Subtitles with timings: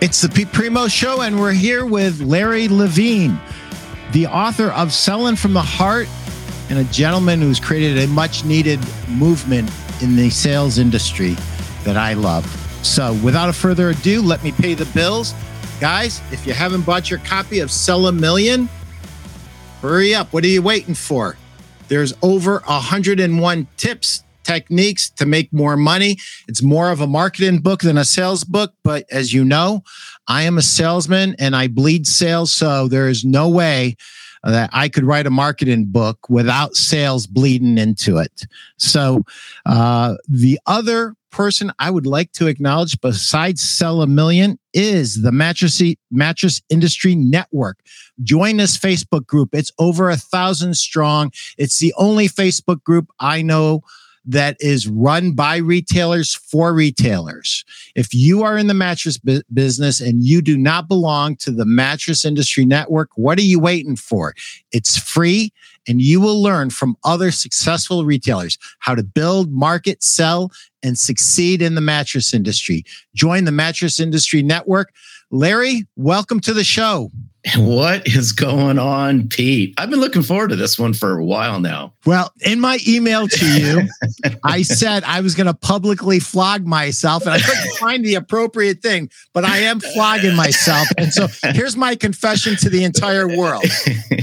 [0.00, 3.36] It's the Pete Primeau Show, and we're here with Larry Levine,
[4.12, 6.06] the author of Selling from the Heart,
[6.70, 9.68] and a gentleman who's created a much needed movement
[10.00, 11.34] in the sales industry
[11.82, 12.46] that I love.
[12.84, 15.34] So, without a further ado, let me pay the bills.
[15.80, 18.68] Guys, if you haven't bought your copy of Sell a Million,
[19.82, 20.32] hurry up.
[20.32, 21.36] What are you waiting for?
[21.88, 26.16] There's over 101 tips techniques to make more money.
[26.48, 28.72] It's more of a marketing book than a sales book.
[28.82, 29.82] But as you know,
[30.26, 32.50] I am a salesman and I bleed sales.
[32.50, 33.96] So there is no way
[34.42, 38.46] that I could write a marketing book without sales bleeding into it.
[38.78, 39.24] So
[39.66, 45.32] uh, the other person I would like to acknowledge besides Sell a Million is the
[45.32, 47.78] Mattress, Mattress Industry Network.
[48.22, 49.50] Join this Facebook group.
[49.52, 51.32] It's over a thousand strong.
[51.58, 53.82] It's the only Facebook group I know
[54.28, 57.64] that is run by retailers for retailers.
[57.96, 61.64] If you are in the mattress bu- business and you do not belong to the
[61.64, 64.34] mattress industry network, what are you waiting for?
[64.70, 65.52] It's free
[65.88, 71.62] and you will learn from other successful retailers how to build, market, sell, and succeed
[71.62, 72.84] in the mattress industry.
[73.14, 74.92] Join the mattress industry network.
[75.30, 77.10] Larry, welcome to the show.
[77.56, 79.74] What is going on, Pete?
[79.76, 81.94] I've been looking forward to this one for a while now.
[82.06, 83.88] Well, in my email to you,
[84.44, 88.80] I said I was going to publicly flog myself, and I couldn't find the appropriate
[88.80, 90.88] thing, but I am flogging myself.
[90.96, 93.64] And so here's my confession to the entire world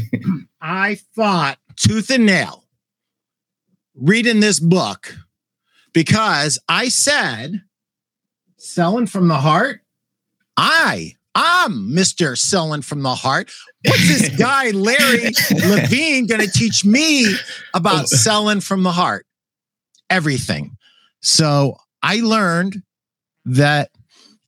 [0.61, 2.65] I fought tooth and nail
[3.95, 5.15] reading this book
[5.93, 7.61] because I said,
[8.57, 9.81] selling from the heart.
[10.57, 12.37] I I'm Mr.
[12.37, 13.51] Selling from the Heart.
[13.85, 17.35] What's this guy, Larry Levine, going to teach me
[17.73, 18.05] about oh.
[18.05, 19.25] selling from the heart?
[20.09, 20.77] Everything.
[21.21, 22.81] So I learned
[23.43, 23.91] that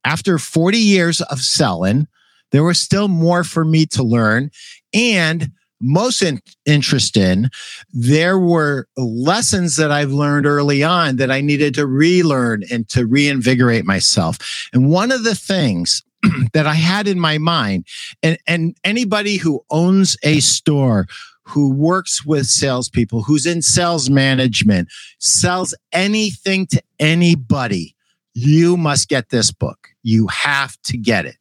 [0.05, 2.07] after 40 years of selling,
[2.51, 4.49] there was still more for me to learn.
[4.93, 7.49] And most in- interesting,
[7.91, 13.05] there were lessons that I've learned early on that I needed to relearn and to
[13.05, 14.37] reinvigorate myself.
[14.73, 16.03] And one of the things
[16.53, 17.85] that I had in my mind.
[18.23, 21.07] And, and anybody who owns a store,
[21.43, 24.89] who works with salespeople, who's in sales management,
[25.19, 27.95] sells anything to anybody,
[28.33, 29.89] you must get this book.
[30.03, 31.37] You have to get it.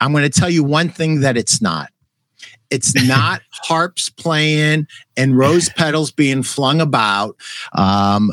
[0.00, 1.90] I'm going to tell you one thing that it's not.
[2.70, 4.86] It's not harps playing
[5.16, 7.36] and rose petals being flung about.
[7.72, 8.30] Um,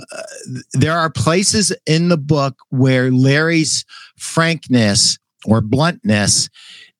[0.74, 3.86] there are places in the book where Larry's
[4.18, 6.50] frankness or bluntness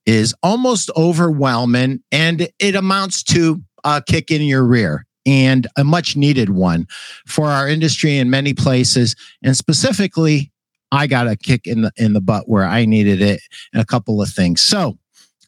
[0.06, 6.16] is almost overwhelming and it amounts to a kick in your rear and a much
[6.16, 6.88] needed one
[7.26, 10.52] for our industry in many places and specifically
[10.92, 13.42] I got a kick in the in the butt where I needed it
[13.74, 14.62] and a couple of things.
[14.62, 14.98] So,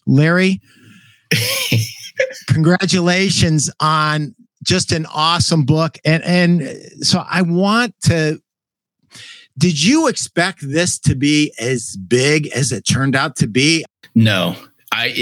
[0.06, 0.62] Larry,
[2.48, 6.62] congratulations on just an awesome book and and
[7.02, 8.42] so I want to
[9.60, 13.84] did you expect this to be as big as it turned out to be?
[14.16, 14.56] No.
[14.92, 15.14] I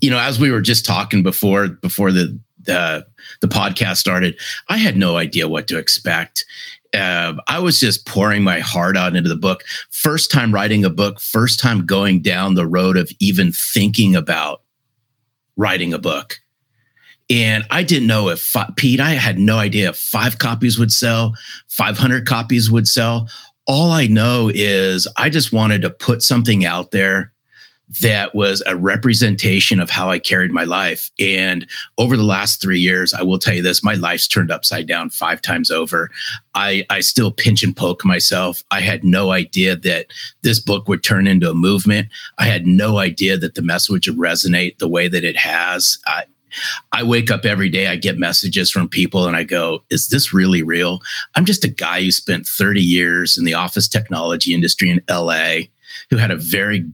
[0.00, 3.06] you know, as we were just talking before before the the
[3.40, 4.38] the podcast started,
[4.68, 6.44] I had no idea what to expect.
[6.92, 9.64] Uh, I was just pouring my heart out into the book.
[9.90, 14.61] First time writing a book, first time going down the road of even thinking about
[15.56, 16.38] writing a book.
[17.30, 21.34] And I didn't know if Pete, I had no idea if five copies would sell,
[21.68, 23.28] 500 copies would sell
[23.66, 27.31] all I know is I just wanted to put something out there
[28.00, 31.10] that was a representation of how I carried my life.
[31.18, 31.66] And
[31.98, 35.10] over the last three years, I will tell you this my life's turned upside down
[35.10, 36.10] five times over.
[36.54, 38.62] I, I still pinch and poke myself.
[38.70, 40.06] I had no idea that
[40.42, 42.08] this book would turn into a movement.
[42.38, 45.98] I had no idea that the message would resonate the way that it has.
[46.06, 46.24] I,
[46.92, 50.32] I wake up every day, I get messages from people, and I go, Is this
[50.32, 51.00] really real?
[51.34, 55.68] I'm just a guy who spent 30 years in the office technology industry in LA,
[56.10, 56.86] who had a very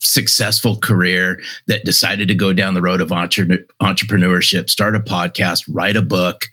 [0.00, 5.64] successful career that decided to go down the road of entre- entrepreneurship, start a podcast,
[5.68, 6.46] write a book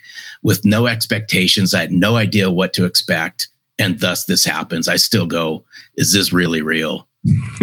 [0.44, 1.74] with no expectations.
[1.74, 3.48] I had no idea what to expect.
[3.78, 4.88] And thus this happens.
[4.88, 5.66] I still go,
[5.96, 7.08] Is this really real?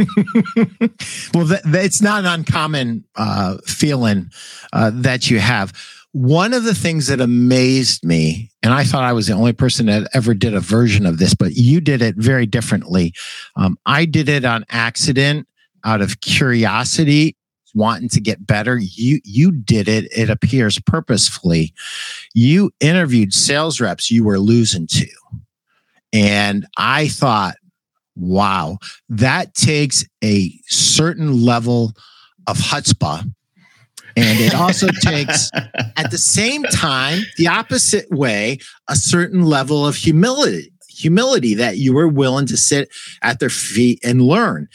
[1.34, 4.30] well, th- it's not an uncommon uh, feeling
[4.72, 5.72] uh, that you have.
[6.10, 9.86] One of the things that amazed me, and I thought I was the only person
[9.86, 13.14] that ever did a version of this, but you did it very differently.
[13.56, 15.46] Um, I did it on accident
[15.84, 17.36] out of curiosity
[17.74, 21.72] wanting to get better you you did it it appears purposefully
[22.34, 25.06] you interviewed sales reps you were losing to
[26.12, 27.56] and i thought
[28.16, 28.78] Wow.
[29.08, 31.92] That takes a certain level
[32.46, 33.30] of chutzpah.
[34.14, 35.50] And it also takes,
[35.96, 38.58] at the same time, the opposite way,
[38.88, 42.90] a certain level of humility humility that you were willing to sit
[43.22, 44.68] at their feet and learn.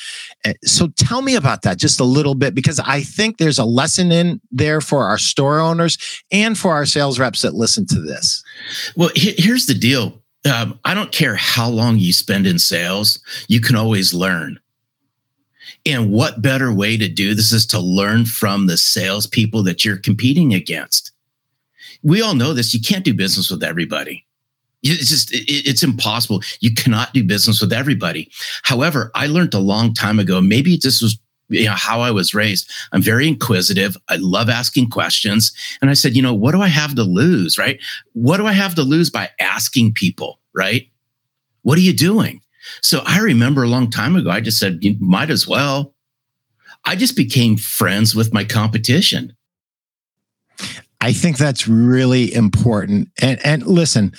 [0.43, 3.65] Eh, so tell me about that just a little bit because I think there's a
[3.65, 5.97] lesson in there for our store owners
[6.31, 8.43] and for our sales reps that listen to this.
[8.95, 10.21] Well, here's the deal.
[10.51, 14.59] Um, I don't care how long you spend in sales, you can always learn.
[15.85, 19.97] And what better way to do this is to learn from the salespeople that you're
[19.97, 21.11] competing against.
[22.03, 22.73] We all know this.
[22.73, 24.26] You can't do business with everybody.
[24.93, 26.41] It's just, it's impossible.
[26.59, 28.31] You cannot do business with everybody.
[28.63, 31.17] However, I learned a long time ago, maybe this was
[31.49, 32.69] you know how I was raised.
[32.91, 33.95] I'm very inquisitive.
[34.09, 35.53] I love asking questions.
[35.81, 37.79] And I said, you know, what do I have to lose, right?
[38.13, 40.89] What do I have to lose by asking people, right?
[41.61, 42.41] What are you doing?
[42.81, 45.93] So I remember a long time ago, I just said, you might as well.
[46.85, 49.33] I just became friends with my competition.
[50.99, 53.09] I think that's really important.
[53.21, 54.13] And and listen,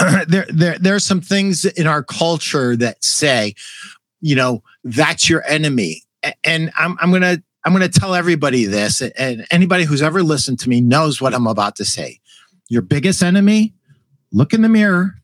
[0.28, 3.54] there there there are some things in our culture that say,
[4.20, 6.02] you know, that's your enemy.
[6.44, 10.68] And I'm I'm gonna I'm gonna tell everybody this, and anybody who's ever listened to
[10.68, 12.20] me knows what I'm about to say.
[12.68, 13.74] Your biggest enemy,
[14.32, 15.14] look in the mirror.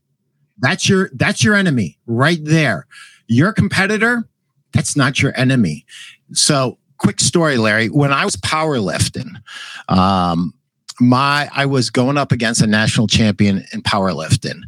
[0.59, 2.87] That's your that's your enemy right there.
[3.27, 4.29] Your competitor,
[4.73, 5.85] that's not your enemy.
[6.33, 7.89] So quick story, Larry.
[7.89, 9.43] When I was powerlifting,
[9.89, 10.55] um,
[11.01, 14.63] my I was going up against a national champion in powerlifting,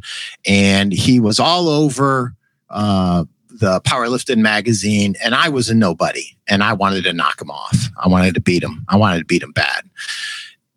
[0.45, 2.35] and he was all over
[2.69, 7.51] uh, the powerlifting magazine, and I was a nobody, and I wanted to knock him
[7.51, 7.89] off.
[7.97, 8.85] I wanted to beat him.
[8.89, 9.89] I wanted to beat him bad.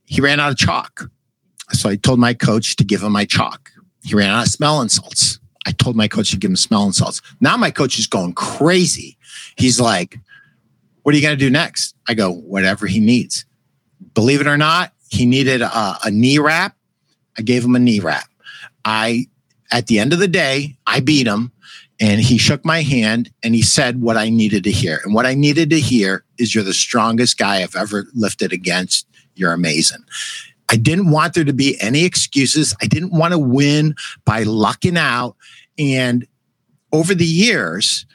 [0.04, 1.10] He ran out of chalk,
[1.72, 3.70] so I told my coach to give him my chalk.
[4.02, 5.38] He ran out of smelling salts.
[5.66, 7.20] I told my coach to give him smelling salts.
[7.40, 9.18] Now my coach is going crazy.
[9.56, 10.18] He's like,
[11.02, 13.44] "What are you going to do next?" I go, "Whatever he needs."
[14.14, 16.76] Believe it or not, he needed a, a knee wrap.
[17.38, 18.28] I gave him a knee wrap.
[18.84, 19.26] I,
[19.70, 21.52] at the end of the day, I beat him
[22.00, 25.00] and he shook my hand and he said what I needed to hear.
[25.04, 29.06] And what I needed to hear is you're the strongest guy I've ever lifted against.
[29.34, 30.04] You're amazing.
[30.70, 32.74] I didn't want there to be any excuses.
[32.80, 33.94] I didn't want to win
[34.24, 35.36] by lucking out.
[35.78, 36.26] And
[36.92, 38.06] over the years,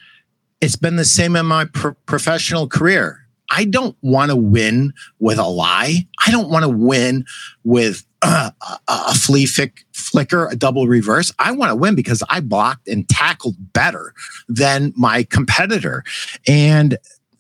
[0.62, 3.23] it's been the same in my pro- professional career.
[3.50, 6.07] I don't want to win with a lie.
[6.25, 7.25] I don't want to win
[7.63, 11.31] with uh, a, a flea fick, flicker, a double reverse.
[11.40, 14.13] I want to win because I blocked and tackled better
[14.48, 16.04] than my competitor.
[16.48, 16.98] And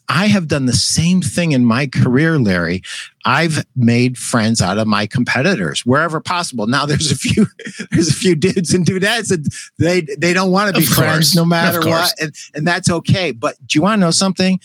[0.09, 2.83] I have done the same thing in my career, Larry.
[3.25, 6.67] I've made friends out of my competitors wherever possible.
[6.67, 7.47] Now there's a few
[7.91, 11.45] there's a few dudes and dudettes that they they don't want to be friends no
[11.45, 13.31] matter what, and, and that's okay.
[13.31, 14.59] But do you want to know something?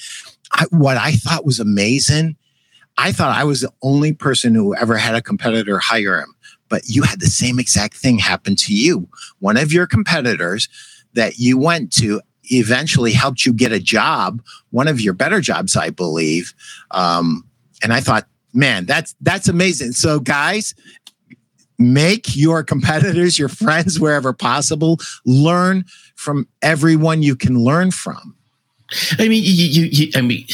[0.53, 2.37] I, what I thought was amazing,
[2.97, 6.35] I thought I was the only person who ever had a competitor hire him.
[6.69, 9.09] But you had the same exact thing happen to you.
[9.39, 10.69] One of your competitors
[11.15, 15.77] that you went to eventually helped you get a job, one of your better jobs,
[15.77, 16.55] I believe.
[16.91, 17.45] Um,
[17.83, 19.93] and I thought, man, that's that's amazing.
[19.93, 20.75] So, guys,
[21.79, 24.99] make your competitors your friends wherever possible.
[25.25, 25.85] Learn
[26.17, 28.35] from everyone you can learn from.
[29.19, 30.46] I mean, you, you, you, I mean,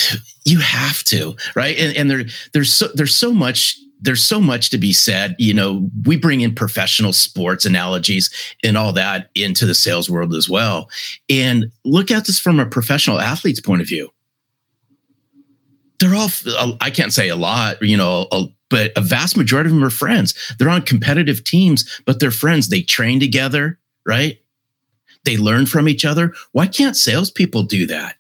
[0.44, 1.79] you have to, right?
[1.79, 5.36] And, and there, there's so, there's so much, there's so much to be said.
[5.38, 8.31] You know, we bring in professional sports analogies
[8.62, 10.91] and all that into the sales world as well.
[11.29, 14.10] And look at this from a professional athlete's point of view.
[16.00, 19.69] They're all, uh, I can't say a lot, you know, a, but a vast majority
[19.69, 20.34] of them are friends.
[20.58, 22.69] They're on competitive teams, but they're friends.
[22.69, 24.41] They train together, right?
[25.24, 26.34] They learn from each other.
[26.53, 28.17] Why can't salespeople do that?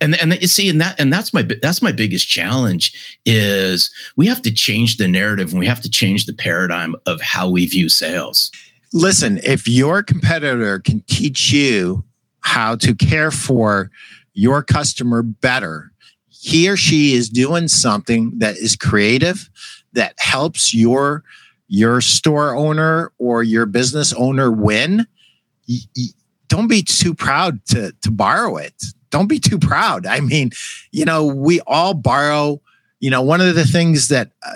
[0.00, 4.26] And and you see and that and that's my that's my biggest challenge is we
[4.26, 7.66] have to change the narrative and we have to change the paradigm of how we
[7.66, 8.50] view sales.
[8.92, 12.04] Listen if your competitor can teach you
[12.40, 13.90] how to care for
[14.34, 15.92] your customer better
[16.46, 19.50] he or she is doing something that is creative
[19.94, 21.24] that helps your
[21.68, 25.06] your store owner or your business owner win
[26.48, 28.74] don't be too proud to to borrow it
[29.16, 30.04] don't be too proud.
[30.04, 30.50] I mean,
[30.92, 32.60] you know, we all borrow.
[33.00, 34.54] You know, one of the things that uh,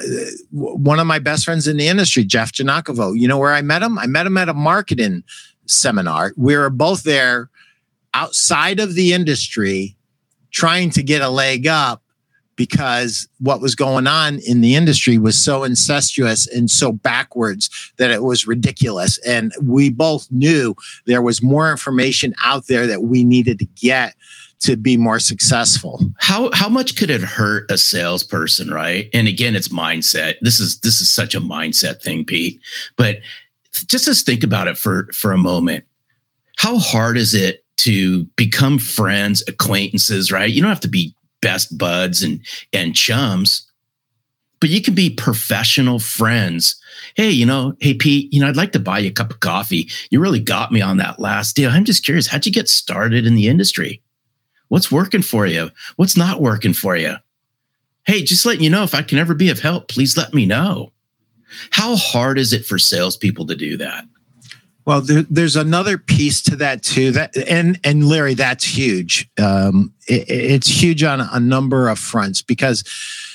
[0.50, 3.82] one of my best friends in the industry, Jeff Janakovo, you know where I met
[3.82, 3.98] him?
[3.98, 5.24] I met him at a marketing
[5.66, 6.32] seminar.
[6.36, 7.48] We were both there
[8.12, 9.96] outside of the industry
[10.50, 12.02] trying to get a leg up
[12.56, 18.10] because what was going on in the industry was so incestuous and so backwards that
[18.10, 19.16] it was ridiculous.
[19.26, 20.74] And we both knew
[21.06, 24.14] there was more information out there that we needed to get
[24.60, 26.00] to be more successful.
[26.18, 29.08] How how much could it hurt a salesperson, right?
[29.12, 30.34] And again, it's mindset.
[30.42, 32.60] This is this is such a mindset thing, Pete.
[32.96, 33.18] But
[33.72, 35.84] just let's think about it for for a moment.
[36.58, 40.50] How hard is it to become friends, acquaintances, right?
[40.50, 42.40] You don't have to be best buds and
[42.74, 43.66] and chums,
[44.60, 46.76] but you can be professional friends.
[47.14, 49.40] Hey, you know, hey Pete, you know, I'd like to buy you a cup of
[49.40, 49.88] coffee.
[50.10, 51.70] You really got me on that last deal.
[51.70, 54.02] I'm just curious, how'd you get started in the industry?
[54.70, 55.70] What's working for you?
[55.96, 57.16] What's not working for you?
[58.06, 60.46] Hey, just letting you know if I can ever be of help, please let me
[60.46, 60.92] know.
[61.72, 64.04] How hard is it for salespeople to do that?
[64.86, 67.10] Well, there, there's another piece to that too.
[67.10, 69.28] That and and Larry, that's huge.
[69.42, 72.84] Um, it, it's huge on a number of fronts because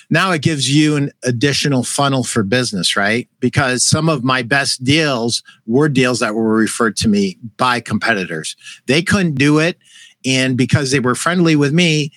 [0.10, 3.28] now it gives you an additional funnel for business, right?
[3.42, 8.56] Because some of my best deals were deals that were referred to me by competitors.
[8.86, 9.78] They couldn't do it,
[10.26, 12.12] and because they were friendly with me,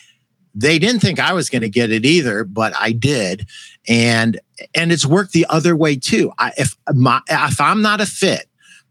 [0.55, 3.49] they didn't think I was going to get it either, but I did,
[3.87, 4.41] and
[4.75, 6.33] and it's worked the other way too.
[6.39, 8.49] I, if my if I'm not a fit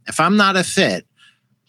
[0.07, 1.05] if I'm not a fit,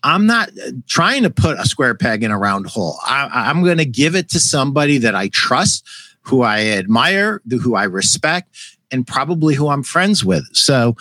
[0.03, 2.99] I'm not uh, trying to put a square peg in a round hole.
[3.05, 5.87] I, am going to give it to somebody that I trust,
[6.23, 8.57] who I admire, who I respect,
[8.91, 10.45] and probably who I'm friends with.
[10.53, 10.97] So,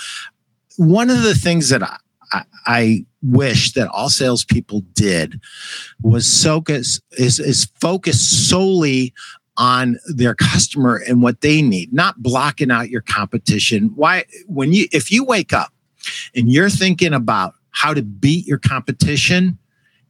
[0.77, 1.97] one of the things that I,
[2.31, 5.41] I, wish that all salespeople did
[6.01, 9.13] was focus is is focus solely
[9.57, 13.91] on their customer and what they need, not blocking out your competition.
[13.95, 15.73] Why when you if you wake up
[16.35, 19.57] and you're thinking about how to beat your competition,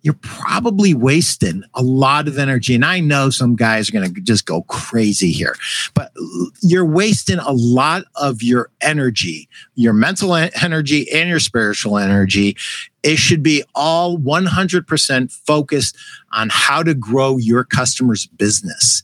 [0.08, 2.74] you're probably wasting a lot of energy.
[2.74, 5.54] And I know some guys are going to just go crazy here,
[5.94, 6.14] but
[6.62, 12.56] you're wasting a lot of your energy, your mental energy and your spiritual energy.
[13.04, 15.98] It should be all 100% focused
[16.32, 19.04] on how to grow your customer's business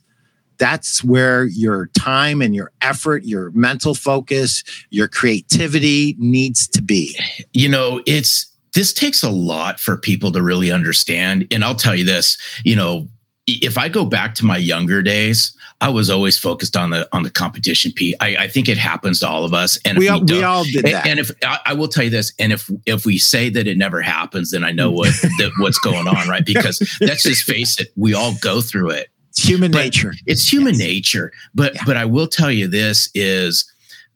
[0.59, 7.19] that's where your time and your effort, your mental focus, your creativity needs to be.
[7.51, 11.47] You know, it's this takes a lot for people to really understand.
[11.51, 13.07] And I'll tell you this, you know,
[13.45, 17.23] if I go back to my younger days, I was always focused on the on
[17.23, 18.15] the competition piece.
[18.21, 20.63] I, I think it happens to all of us, and we, all, we, we all
[20.63, 21.05] did that.
[21.05, 23.77] And if I, I, will tell you this, and if if we say that it
[23.77, 26.45] never happens, then I know what that, what's going on, right?
[26.45, 29.09] Because let's just face it, we all go through it.
[29.31, 30.13] It's human but nature.
[30.25, 30.79] It's human yes.
[30.79, 31.33] nature.
[31.53, 31.81] But yeah.
[31.85, 33.65] but I will tell you this is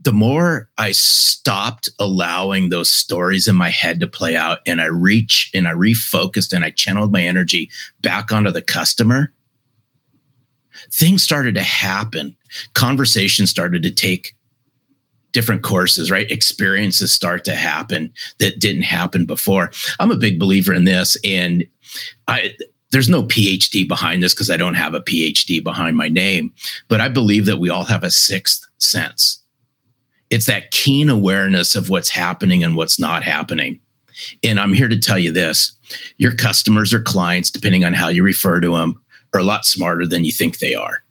[0.01, 4.85] the more I stopped allowing those stories in my head to play out and I
[4.85, 7.69] reach and I refocused and I channeled my energy
[8.01, 9.33] back onto the customer,
[10.91, 12.35] things started to happen.
[12.73, 14.35] Conversations started to take
[15.31, 16.31] different courses, right?
[16.31, 19.71] Experiences start to happen that didn't happen before.
[19.99, 21.17] I'm a big believer in this.
[21.23, 21.65] And
[22.27, 22.55] I
[22.91, 26.53] there's no PhD behind this because I don't have a PhD behind my name,
[26.87, 29.43] but I believe that we all have a sixth sense.
[30.29, 33.79] It's that keen awareness of what's happening and what's not happening.
[34.43, 35.77] And I'm here to tell you this
[36.17, 39.01] your customers or clients, depending on how you refer to them,
[39.33, 41.03] are a lot smarter than you think they are.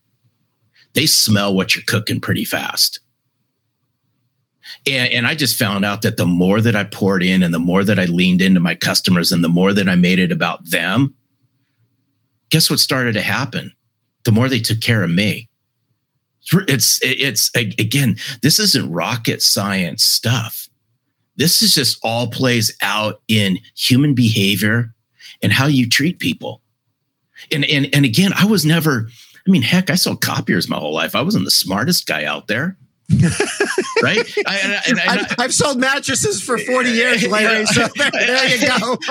[0.95, 3.01] They smell what you're cooking pretty fast.
[4.87, 7.59] And, and, I just found out that the more that I poured in and the
[7.59, 10.69] more that I leaned into my customers and the more that I made it about
[10.69, 11.15] them,
[12.51, 13.73] guess what started to happen?
[14.25, 15.46] The more they took care of me.
[16.53, 20.69] It's, it's, again, this isn't rocket science stuff.
[21.37, 24.95] This is just all plays out in human behavior
[25.43, 26.63] and how you treat people.
[27.53, 29.09] And, and, and again, I was never,
[29.47, 31.15] I mean, heck, I sold copiers my whole life.
[31.15, 32.77] I wasn't the smartest guy out there.
[34.03, 34.19] right?
[34.47, 37.65] I, and, and, and, I've, sold mattresses for 40 years, Larry.
[37.67, 38.99] So there, there you go.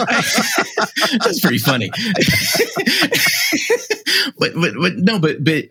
[1.24, 1.90] That's pretty funny.
[4.38, 5.64] but, but, but no, but, but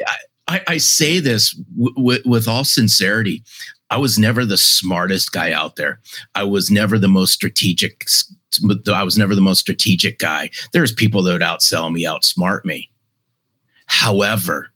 [0.47, 3.43] I, I say this w- w- with all sincerity.
[3.91, 6.01] I was never the smartest guy out there.
[6.35, 8.07] I was never the most strategic.
[8.93, 10.51] I was never the most strategic guy.
[10.73, 12.91] There's people that would outsell me, outsmart me.
[13.87, 14.71] However,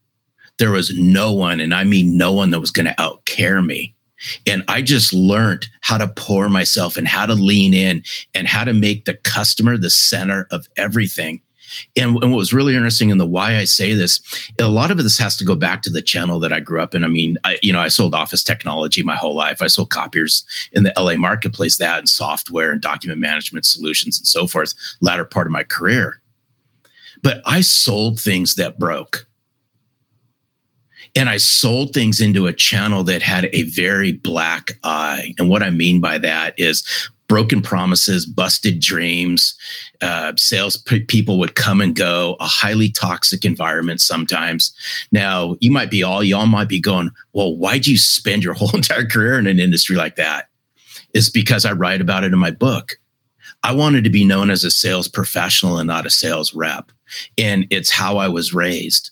[0.59, 3.95] there was no one, and I mean no one that was going to outcare me.
[4.47, 8.03] And I just learned how to pour myself and how to lean in
[8.35, 11.41] and how to make the customer the center of everything.
[11.97, 14.21] And, and, what was really interesting in the why I say this,
[14.59, 16.95] a lot of this has to go back to the channel that I grew up
[16.95, 17.05] in.
[17.05, 19.63] I mean, I, you know, I sold office technology my whole life.
[19.63, 24.27] I sold copiers in the LA marketplace, that and software and document management solutions and
[24.27, 26.21] so forth, latter part of my career.
[27.23, 29.27] But I sold things that broke.
[31.17, 35.35] and I sold things into a channel that had a very black eye.
[35.39, 36.85] And what I mean by that is
[37.29, 39.55] broken promises, busted dreams.
[40.01, 44.75] Uh, sales p- people would come and go, a highly toxic environment sometimes.
[45.13, 48.75] Now, you might be all, y'all might be going, well, why'd you spend your whole
[48.75, 50.49] entire career in an industry like that?
[51.15, 52.99] It's because I write about it in my book.
[53.63, 56.91] I wanted to be known as a sales professional and not a sales rep.
[57.37, 59.11] And it's how I was raised.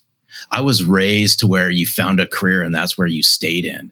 [0.51, 3.91] I was raised to where you found a career and that's where you stayed in.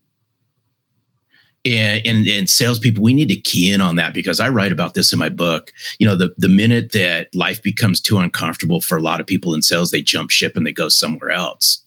[1.67, 4.93] And, and, and salespeople, we need to key in on that because I write about
[4.93, 5.73] this in my book.
[5.99, 9.55] You know, the, the minute that life becomes too uncomfortable for a lot of people
[9.55, 11.83] in sales, they jump ship and they go somewhere else.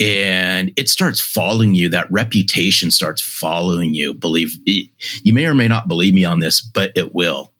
[0.00, 1.88] And it starts following you.
[1.88, 4.14] That reputation starts following you.
[4.14, 7.52] Believe you may or may not believe me on this, but it will.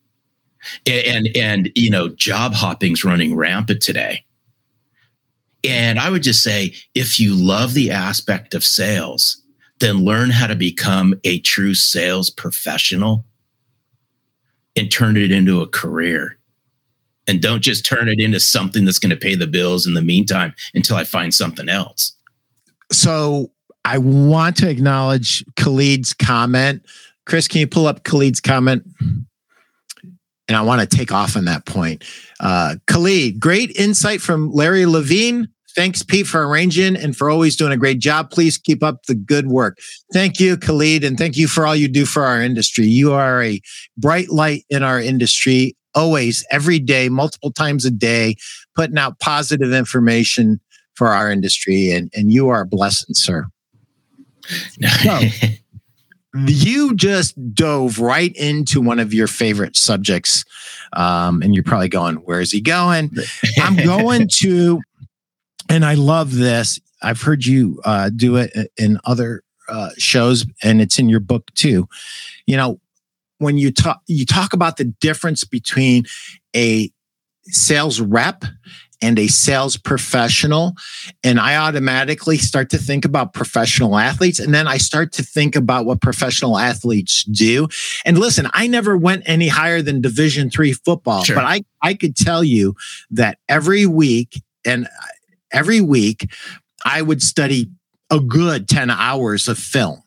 [0.87, 4.25] And and, and you know, job hopping's running rampant today
[5.65, 9.43] and I would just say if you love the aspect of sales,
[9.81, 13.25] then learn how to become a true sales professional
[14.77, 16.39] and turn it into a career.
[17.27, 20.03] And don't just turn it into something that's going to pay the bills in the
[20.03, 22.13] meantime until I find something else.
[22.93, 23.51] So
[23.85, 26.85] I want to acknowledge Khalid's comment.
[27.27, 28.85] Chris, can you pull up Khalid's comment?
[29.01, 32.05] And I want to take off on that point.
[32.41, 35.49] Uh, Khalid, great insight from Larry Levine.
[35.75, 38.31] Thanks, Pete, for arranging and for always doing a great job.
[38.31, 39.79] Please keep up the good work.
[40.13, 42.87] Thank you, Khalid, and thank you for all you do for our industry.
[42.87, 43.61] You are a
[43.97, 48.37] bright light in our industry, always, every day, multiple times a day,
[48.75, 50.61] putting out positive information
[50.95, 51.93] for our industry.
[51.93, 53.47] And, and you are a blessing, sir.
[55.03, 55.21] so,
[56.47, 60.45] you just dove right into one of your favorite subjects.
[60.93, 63.11] Um, and you're probably going, where is he going?
[63.59, 64.81] I'm going to,
[65.71, 66.81] and I love this.
[67.03, 71.53] I've heard you uh, do it in other uh, shows, and it's in your book
[71.55, 71.89] too.
[72.47, 72.81] You know,
[73.39, 76.05] when you talk, you talk about the difference between
[76.55, 76.91] a
[77.45, 78.45] sales rep
[79.03, 80.75] and a sales professional.
[81.25, 84.39] And I automatically start to think about professional athletes.
[84.39, 87.69] And then I start to think about what professional athletes do.
[88.05, 91.37] And listen, I never went any higher than division three football, sure.
[91.37, 92.77] but I, I could tell you
[93.11, 94.87] that every week and
[95.53, 96.31] every week
[96.85, 97.69] I would study
[98.11, 100.03] a good 10 hours of film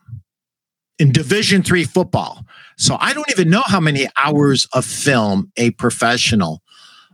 [0.99, 2.45] in division three football.
[2.77, 6.61] So I don't even know how many hours of film a professional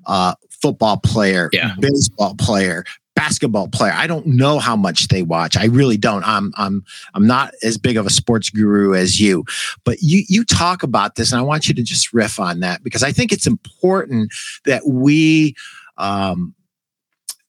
[0.06, 1.76] uh, football player, yeah.
[1.80, 3.94] baseball player, basketball player.
[3.94, 5.58] I don't know how much they watch.
[5.58, 6.24] I really don't.
[6.24, 9.44] I'm I'm I'm not as big of a sports guru as you.
[9.84, 12.84] But you you talk about this and I want you to just riff on that
[12.84, 14.34] because I think it's important
[14.66, 15.56] that we
[15.98, 16.56] um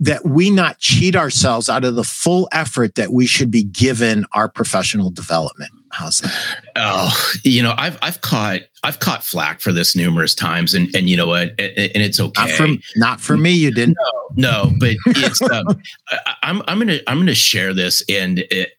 [0.01, 4.25] that we not cheat ourselves out of the full effort that we should be given
[4.33, 5.71] our professional development.
[5.93, 6.63] How's that?
[6.77, 11.11] Oh, you know, I've I've caught I've caught flack for this numerous times, and and
[11.11, 12.43] you know what, and, and it's okay.
[12.43, 13.99] Not for, not for me, you didn't.
[14.37, 15.67] No, no, but it's um,
[16.43, 18.71] I'm I'm gonna I'm gonna share this, and it,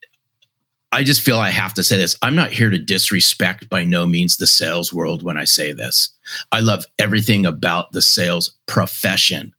[0.93, 2.17] I just feel I have to say this.
[2.21, 6.09] I'm not here to disrespect by no means the sales world when I say this.
[6.51, 9.53] I love everything about the sales profession.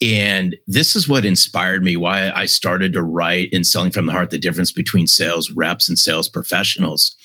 [0.00, 4.12] And this is what inspired me why I started to write in Selling from the
[4.12, 7.16] Heart the difference between sales reps and sales professionals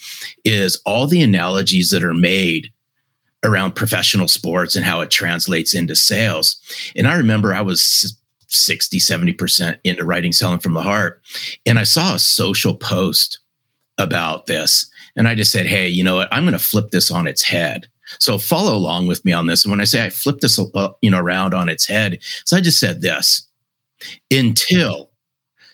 [0.43, 2.71] is all the analogies that are made
[3.43, 6.57] around professional sports and how it translates into sales.
[6.95, 11.21] And I remember I was 60, 70% into writing Selling from the Heart.
[11.65, 13.39] And I saw a social post
[13.97, 14.89] about this.
[15.15, 16.27] And I just said, hey, you know what?
[16.31, 17.87] I'm going to flip this on its head.
[18.19, 19.63] So follow along with me on this.
[19.63, 22.57] And when I say I flip this, uh, you know, around on its head, so
[22.57, 23.47] I just said this:
[24.31, 25.11] until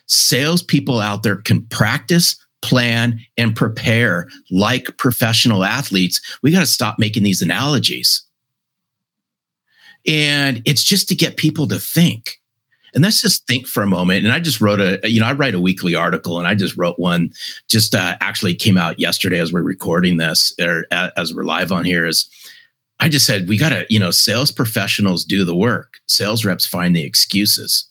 [0.07, 6.99] salespeople out there can practice, plan, and prepare like professional athletes, we got to stop
[6.99, 8.23] making these analogies.
[10.07, 12.40] And it's just to get people to think.
[12.93, 14.25] And let's just think for a moment.
[14.25, 16.75] And I just wrote a, you know, I write a weekly article and I just
[16.77, 17.32] wrote one
[17.67, 21.86] just uh, actually came out yesterday as we're recording this or as we're live on
[21.86, 22.30] here is
[22.99, 26.67] I just said, we got to, you know, sales professionals do the work, sales reps
[26.67, 27.88] find the excuses.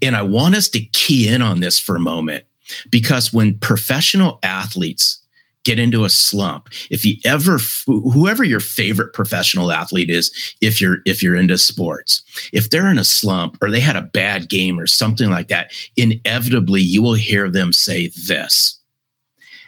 [0.00, 2.44] And I want us to key in on this for a moment
[2.90, 5.22] because when professional athletes
[5.68, 10.98] get into a slump if you ever whoever your favorite professional athlete is if you're
[11.04, 12.22] if you're into sports
[12.54, 15.70] if they're in a slump or they had a bad game or something like that
[15.96, 18.80] inevitably you will hear them say this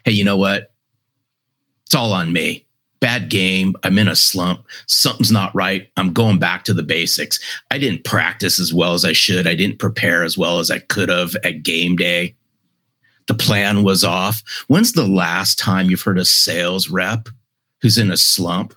[0.07, 0.73] hey you know what
[1.85, 2.65] it's all on me
[3.01, 3.75] bad game.
[3.83, 4.63] I'm in a slump.
[4.87, 5.91] Something's not right.
[5.97, 7.39] I'm going back to the basics.
[7.71, 9.47] I didn't practice as well as I should.
[9.47, 12.37] I didn't prepare as well as I could have at game day.
[13.31, 14.43] The plan was off.
[14.67, 17.29] When's the last time you've heard a sales rep
[17.81, 18.75] who's in a slump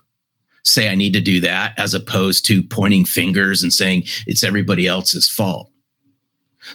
[0.62, 4.86] say, I need to do that, as opposed to pointing fingers and saying it's everybody
[4.86, 5.72] else's fault?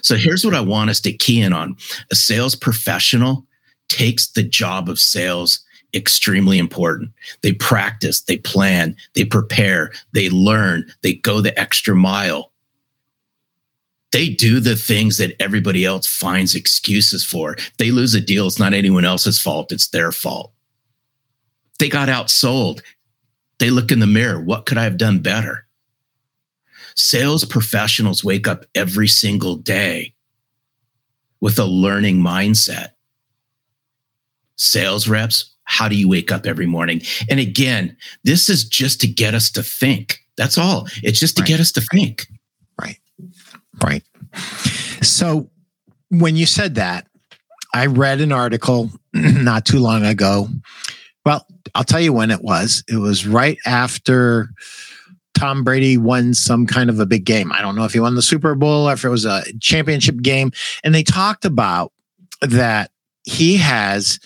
[0.02, 1.74] So here's what I want us to key in on
[2.12, 3.46] a sales professional
[3.88, 5.60] takes the job of sales
[5.94, 7.12] extremely important.
[7.40, 12.49] They practice, they plan, they prepare, they learn, they go the extra mile.
[14.12, 17.56] They do the things that everybody else finds excuses for.
[17.78, 20.52] They lose a deal, it's not anyone else's fault, it's their fault.
[21.78, 22.82] They got outsold.
[23.58, 24.40] They look in the mirror.
[24.40, 25.66] What could I have done better?
[26.94, 30.14] Sales professionals wake up every single day
[31.40, 32.88] with a learning mindset.
[34.56, 37.00] Sales reps, how do you wake up every morning?
[37.30, 40.18] And again, this is just to get us to think.
[40.36, 40.86] That's all.
[41.02, 41.48] It's just to right.
[41.48, 42.26] get us to think.
[43.82, 44.02] Right.
[45.02, 45.50] So
[46.10, 47.06] when you said that,
[47.72, 50.48] I read an article not too long ago.
[51.24, 52.82] Well, I'll tell you when it was.
[52.88, 54.48] It was right after
[55.34, 57.52] Tom Brady won some kind of a big game.
[57.52, 60.18] I don't know if he won the Super Bowl or if it was a championship
[60.22, 60.52] game.
[60.82, 61.92] And they talked about
[62.42, 62.90] that
[63.24, 64.18] he has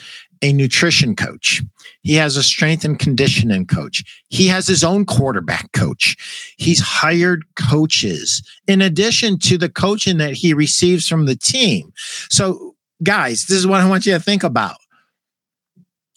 [0.45, 1.63] a nutrition coach.
[2.03, 4.05] He has a strength and conditioning coach.
[4.29, 6.55] He has his own quarterback coach.
[6.59, 11.95] He's hired coaches in addition to the coaching that he receives from the team.
[12.29, 14.77] So, guys, this is what I want you to think about.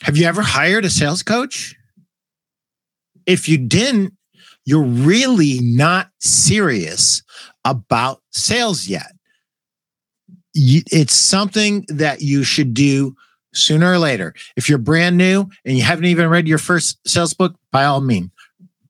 [0.02, 1.74] Have you ever hired a sales coach?
[3.26, 4.13] If you didn't,
[4.66, 7.24] you're really not serious
[7.63, 9.13] about sales yet.
[10.54, 13.16] It's something that you should do
[13.53, 14.33] sooner or later.
[14.55, 18.01] If you're brand new and you haven't even read your first sales book, by all
[18.01, 18.29] means,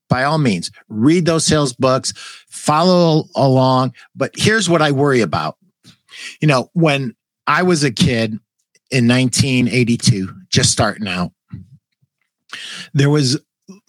[0.10, 2.14] by all means, read those sales books,
[2.50, 3.94] follow along.
[4.16, 5.58] But here's what I worry about.
[6.42, 7.16] You know, when
[7.46, 8.40] I was a kid
[8.92, 11.32] in 1982, just starting out,
[12.94, 13.40] there was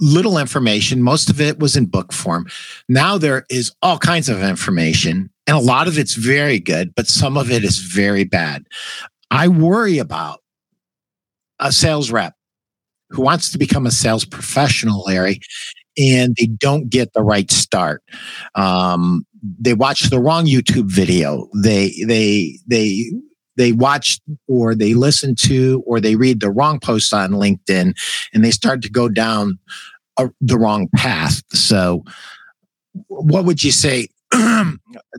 [0.01, 1.03] little information.
[1.03, 2.47] Most of it was in book form.
[2.89, 7.07] Now there is all kinds of information, and a lot of it's very good, but
[7.07, 8.67] some of it is very bad.
[9.31, 10.41] I worry about
[11.61, 12.35] a sales rep
[13.11, 15.41] who wants to become a sales professional, Larry,
[15.97, 18.03] and they don't get the right start.
[18.55, 21.49] Um, they watch the wrong YouTube video.
[21.63, 23.13] They they they
[23.57, 27.95] they watch or they listen to or they read the wrong post on LinkedIn,
[28.33, 29.59] and they start to go down
[30.19, 31.43] a, the wrong path.
[31.53, 32.05] So,
[33.09, 34.77] what would you say to,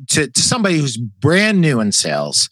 [0.07, 2.49] to somebody who's brand new in sales?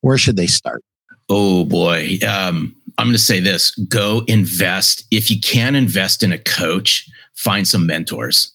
[0.00, 0.82] Where should they start?
[1.28, 2.18] Oh boy.
[2.26, 5.06] Um, I'm going to say this go invest.
[5.10, 8.52] If you can invest in a coach, find some mentors.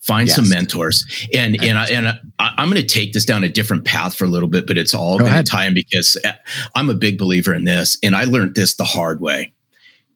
[0.00, 0.34] Find yes.
[0.34, 3.84] some mentors, and and I, and I, am going to take this down a different
[3.84, 6.32] path for a little bit, but it's all going to tie in because uh,
[6.74, 9.52] I'm a big believer in this, and I learned this the hard way.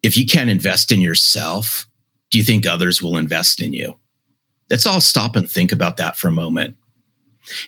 [0.03, 1.87] If you can't invest in yourself,
[2.31, 3.95] do you think others will invest in you?
[4.71, 6.77] Let's all stop and think about that for a moment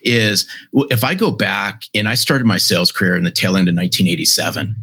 [0.03, 3.69] is if I go back and I started my sales career in the tail end
[3.69, 4.75] of 1987,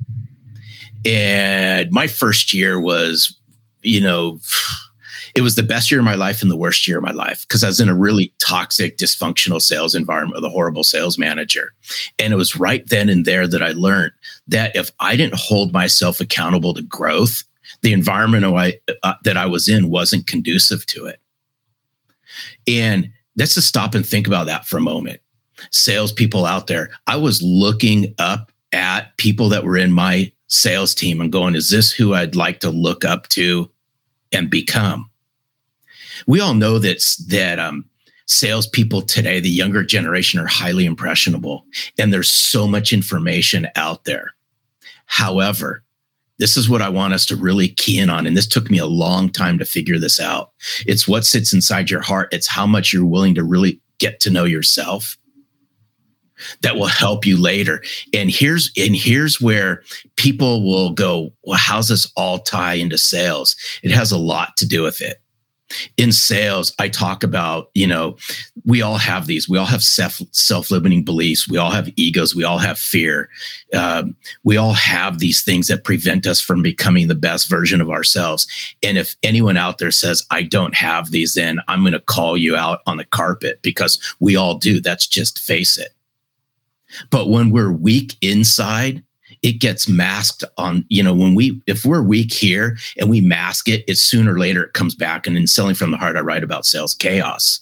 [1.06, 3.38] and my first year was,
[3.82, 4.40] you know,
[5.36, 7.42] it was the best year of my life and the worst year of my life
[7.48, 11.74] because I was in a really toxic, dysfunctional sales environment with a horrible sales manager.
[12.20, 14.12] And it was right then and there that I learned
[14.48, 17.44] that if I didn't hold myself accountable to growth,
[17.82, 21.20] the environment I, uh, that I was in wasn't conducive to it.
[22.68, 25.20] And let's just stop and think about that for a moment.
[25.72, 31.20] Salespeople out there, I was looking up at people that were in my sales team
[31.20, 33.70] and going, is this who I'd like to look up to
[34.32, 35.10] and become?
[36.28, 37.86] We all know that that um,
[38.28, 41.66] salespeople today, the younger generation, are highly impressionable,
[41.98, 44.34] and there's so much information out there.
[45.06, 45.84] However,
[46.38, 48.26] this is what I want us to really key in on.
[48.26, 50.52] And this took me a long time to figure this out.
[50.86, 54.30] It's what sits inside your heart, it's how much you're willing to really get to
[54.30, 55.18] know yourself
[56.62, 57.84] that will help you later.
[58.14, 59.84] And here's and here's where
[60.16, 63.56] people will go, well, how's this all tie into sales?
[63.84, 65.20] It has a lot to do with it.
[65.98, 68.16] In sales i talk about you know
[68.64, 69.50] we all have these.
[69.50, 71.50] We all have self self-limiting beliefs.
[71.50, 72.36] We all have egos.
[72.36, 73.30] We all have fear.
[73.74, 77.90] Um, we all have these things that prevent us from becoming the best version of
[77.90, 78.48] ourselves.
[78.84, 82.38] And if anyone out there says i don't have these then i'm going to call
[82.38, 84.80] you out on the carpet because we all do.
[84.80, 85.94] That's just face it
[87.10, 89.04] but when we're weak inside
[89.44, 93.68] it gets masked on, you know, when we, if we're weak here and we mask
[93.68, 95.28] it, it's sooner or later it comes back.
[95.28, 97.60] And in Selling from the Heart, I write about sales chaos.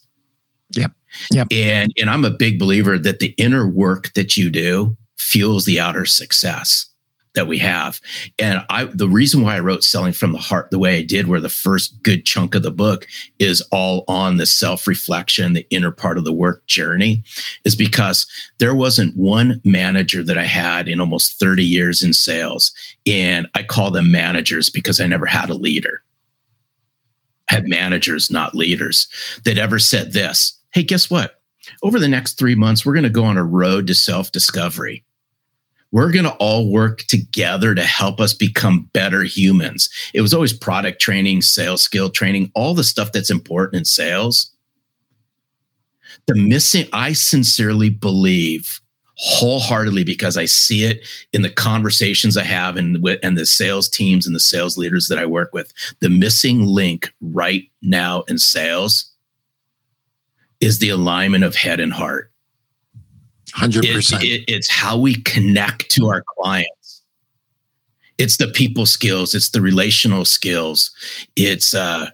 [0.72, 0.92] Yep.
[1.32, 1.48] Yep.
[1.52, 5.80] And, and I'm a big believer that the inner work that you do fuels the
[5.80, 6.91] outer success
[7.34, 8.02] that we have.
[8.40, 11.28] And I the reason why I wrote Selling from the Heart the way I did,
[11.28, 13.08] where the first good chunk of the book
[13.40, 17.24] is all on the self-reflection, the inner part of the work journey,
[17.64, 18.26] is because
[18.60, 22.72] there wasn't one manager that I had in almost 30 years in sales.
[23.06, 26.04] And I call them managers because I never had a leader.
[27.50, 29.08] I had managers, not leaders,
[29.46, 30.58] that ever said this.
[30.74, 31.42] Hey, guess what?
[31.84, 35.04] Over the next three months, we're going to go on a road to self discovery
[35.92, 39.90] we're going to all work together to help us become better humans.
[40.14, 44.52] It was always product training, sales skill training, all the stuff that's important in sales.
[46.28, 48.80] The missing, I sincerely believe
[49.16, 54.26] wholeheartedly because I see it in the conversations I have and and the sales teams
[54.26, 55.72] and the sales leaders that I work with.
[56.00, 59.12] The missing link right now in sales
[60.60, 62.31] is the alignment of head and heart.
[63.54, 64.24] Hundred percent.
[64.24, 67.04] It's how we connect to our clients.
[68.18, 69.34] It's the people skills.
[69.34, 70.92] It's the relational skills.
[71.36, 72.10] It's uh,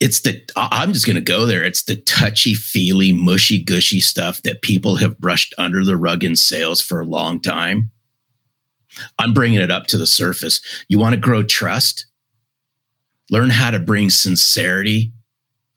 [0.00, 1.62] it's the I'm just going to go there.
[1.62, 6.36] It's the touchy feely, mushy gushy stuff that people have brushed under the rug in
[6.36, 7.90] sales for a long time.
[9.18, 10.60] I'm bringing it up to the surface.
[10.88, 12.06] You want to grow trust?
[13.30, 15.12] Learn how to bring sincerity,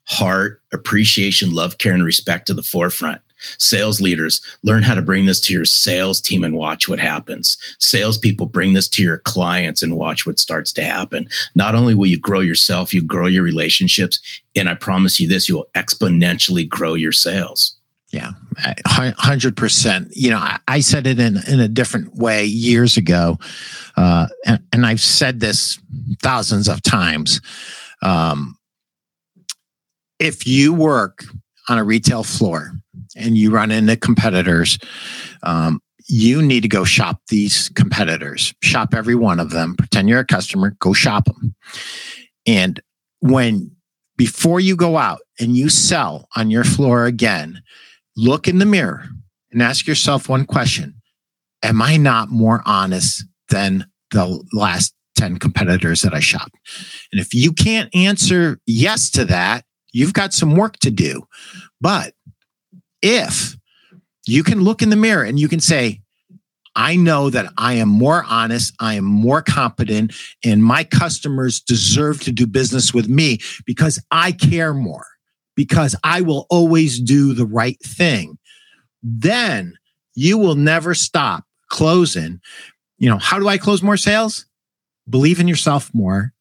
[0.04, 3.20] heart, appreciation, love, care, and respect to the forefront.
[3.58, 7.56] Sales leaders, learn how to bring this to your sales team and watch what happens.
[7.78, 11.28] Salespeople, bring this to your clients and watch what starts to happen.
[11.54, 14.20] Not only will you grow yourself, you grow your relationships.
[14.56, 17.76] And I promise you this, you will exponentially grow your sales.
[18.10, 18.30] Yeah,
[18.86, 20.12] hundred percent.
[20.12, 23.40] You know, I, I, said it in in a different way years ago,
[23.96, 25.80] uh, and, and I've said this
[26.22, 27.40] thousands of times.
[28.02, 28.56] Um,
[30.20, 31.24] if you work
[31.68, 32.72] on a retail floor
[33.16, 34.78] and you run into competitors,
[35.42, 40.20] um, you need to go shop these competitors, shop every one of them, pretend you're
[40.20, 41.54] a customer, go shop them.
[42.46, 42.80] And
[43.20, 43.70] when
[44.16, 47.62] before you go out and you sell on your floor again,
[48.16, 49.06] look in the mirror
[49.50, 50.94] and ask yourself one question
[51.62, 56.54] Am I not more honest than the last 10 competitors that I shopped?
[57.10, 61.22] And if you can't answer yes to that, you've got some work to do.
[61.80, 62.13] But
[63.04, 63.56] if
[64.26, 66.00] you can look in the mirror and you can say,
[66.74, 70.12] I know that I am more honest, I am more competent,
[70.44, 75.06] and my customers deserve to do business with me because I care more,
[75.54, 78.38] because I will always do the right thing.
[79.02, 79.74] Then
[80.14, 82.40] you will never stop closing.
[82.98, 84.46] You know, how do I close more sales?
[85.08, 86.32] Believe in yourself more,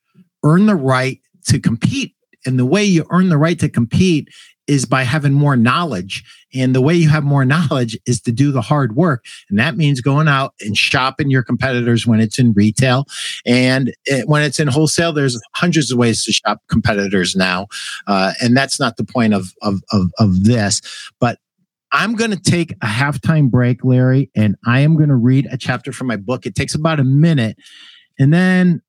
[0.44, 2.16] earn the right to compete.
[2.46, 4.30] And the way you earn the right to compete
[4.68, 6.24] is by having more knowledge.
[6.54, 9.26] And the way you have more knowledge is to do the hard work.
[9.50, 13.06] And that means going out and shopping your competitors when it's in retail.
[13.46, 17.68] And it, when it's in wholesale, there's hundreds of ways to shop competitors now.
[18.08, 20.82] Uh, and that's not the point of, of, of, of this.
[21.20, 21.40] But
[21.92, 25.58] I'm going to take a halftime break, Larry, and I am going to read a
[25.58, 26.46] chapter from my book.
[26.46, 27.58] It takes about a minute.
[28.18, 28.82] And then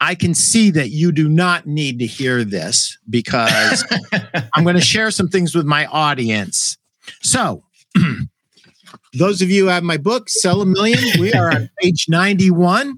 [0.00, 3.84] I can see that you do not need to hear this because
[4.54, 6.78] I'm going to share some things with my audience.
[7.20, 7.64] So,
[9.12, 12.96] those of you who have my book, Sell a Million, we are on page 91,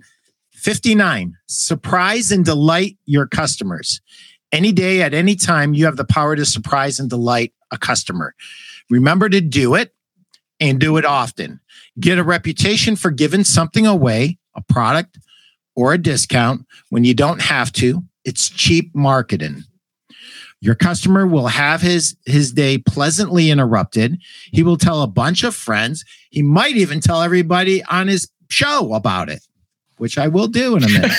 [0.52, 1.34] 59.
[1.46, 4.00] Surprise and delight your customers.
[4.52, 8.34] Any day, at any time, you have the power to surprise and delight a customer.
[8.90, 9.94] Remember to do it
[10.60, 11.58] and do it often.
[11.98, 15.18] Get a reputation for giving something away, a product,
[15.74, 18.02] or a discount when you don't have to.
[18.24, 19.64] It's cheap marketing.
[20.60, 24.18] Your customer will have his his day pleasantly interrupted.
[24.52, 26.04] He will tell a bunch of friends.
[26.30, 29.42] He might even tell everybody on his show about it,
[29.96, 31.10] which I will do in a minute.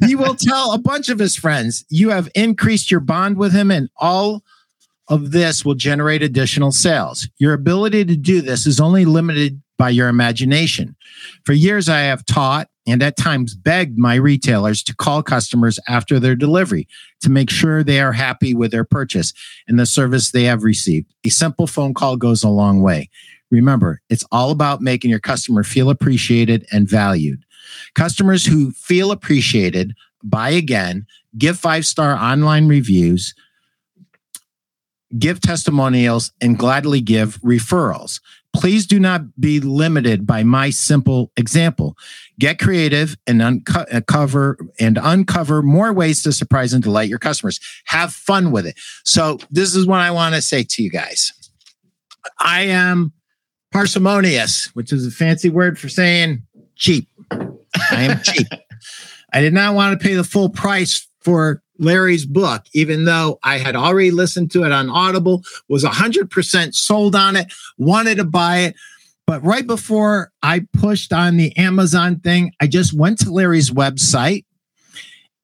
[0.06, 1.84] he will tell a bunch of his friends.
[1.88, 4.42] You have increased your bond with him and all
[5.08, 7.28] of this will generate additional sales.
[7.38, 10.96] Your ability to do this is only limited by your imagination.
[11.44, 16.18] For years, I have taught and at times begged my retailers to call customers after
[16.18, 16.88] their delivery
[17.20, 19.32] to make sure they are happy with their purchase
[19.68, 21.12] and the service they have received.
[21.24, 23.08] A simple phone call goes a long way.
[23.50, 27.44] Remember, it's all about making your customer feel appreciated and valued.
[27.94, 33.34] Customers who feel appreciated buy again, give five star online reviews,
[35.18, 38.20] give testimonials, and gladly give referrals.
[38.54, 41.96] Please do not be limited by my simple example.
[42.38, 47.60] Get creative and uncover uh, and uncover more ways to surprise and delight your customers.
[47.86, 48.78] Have fun with it.
[49.04, 51.32] So this is what I want to say to you guys.
[52.38, 53.12] I am
[53.72, 56.42] parsimonious, which is a fancy word for saying
[56.76, 57.08] cheap.
[57.30, 58.46] I am cheap.
[59.32, 63.58] I did not want to pay the full price for Larry's book, even though I
[63.58, 68.58] had already listened to it on Audible, was 100% sold on it, wanted to buy
[68.58, 68.76] it.
[69.26, 74.44] But right before I pushed on the Amazon thing, I just went to Larry's website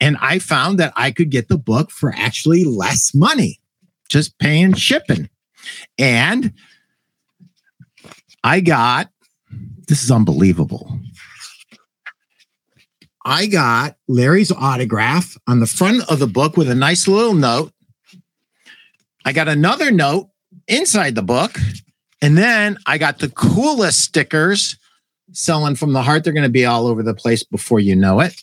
[0.00, 3.60] and I found that I could get the book for actually less money,
[4.08, 5.28] just paying shipping.
[5.98, 6.52] And
[8.44, 9.10] I got
[9.88, 10.98] this is unbelievable.
[13.28, 17.74] I got Larry's autograph on the front of the book with a nice little note.
[19.26, 20.30] I got another note
[20.66, 21.58] inside the book.
[22.22, 24.78] And then I got the coolest stickers
[25.32, 26.24] selling from the heart.
[26.24, 28.34] They're going to be all over the place before you know it.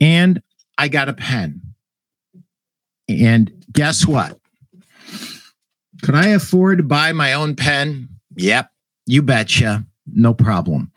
[0.00, 0.40] And
[0.78, 1.60] I got a pen.
[3.08, 4.38] And guess what?
[6.02, 8.08] Could I afford to buy my own pen?
[8.36, 8.70] Yep,
[9.04, 9.84] you betcha.
[10.06, 10.92] No problem.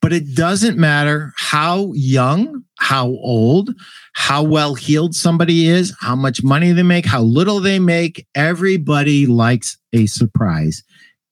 [0.00, 3.74] But it doesn't matter how young, how old,
[4.14, 8.26] how well heeled somebody is, how much money they make, how little they make.
[8.34, 10.84] Everybody likes a surprise.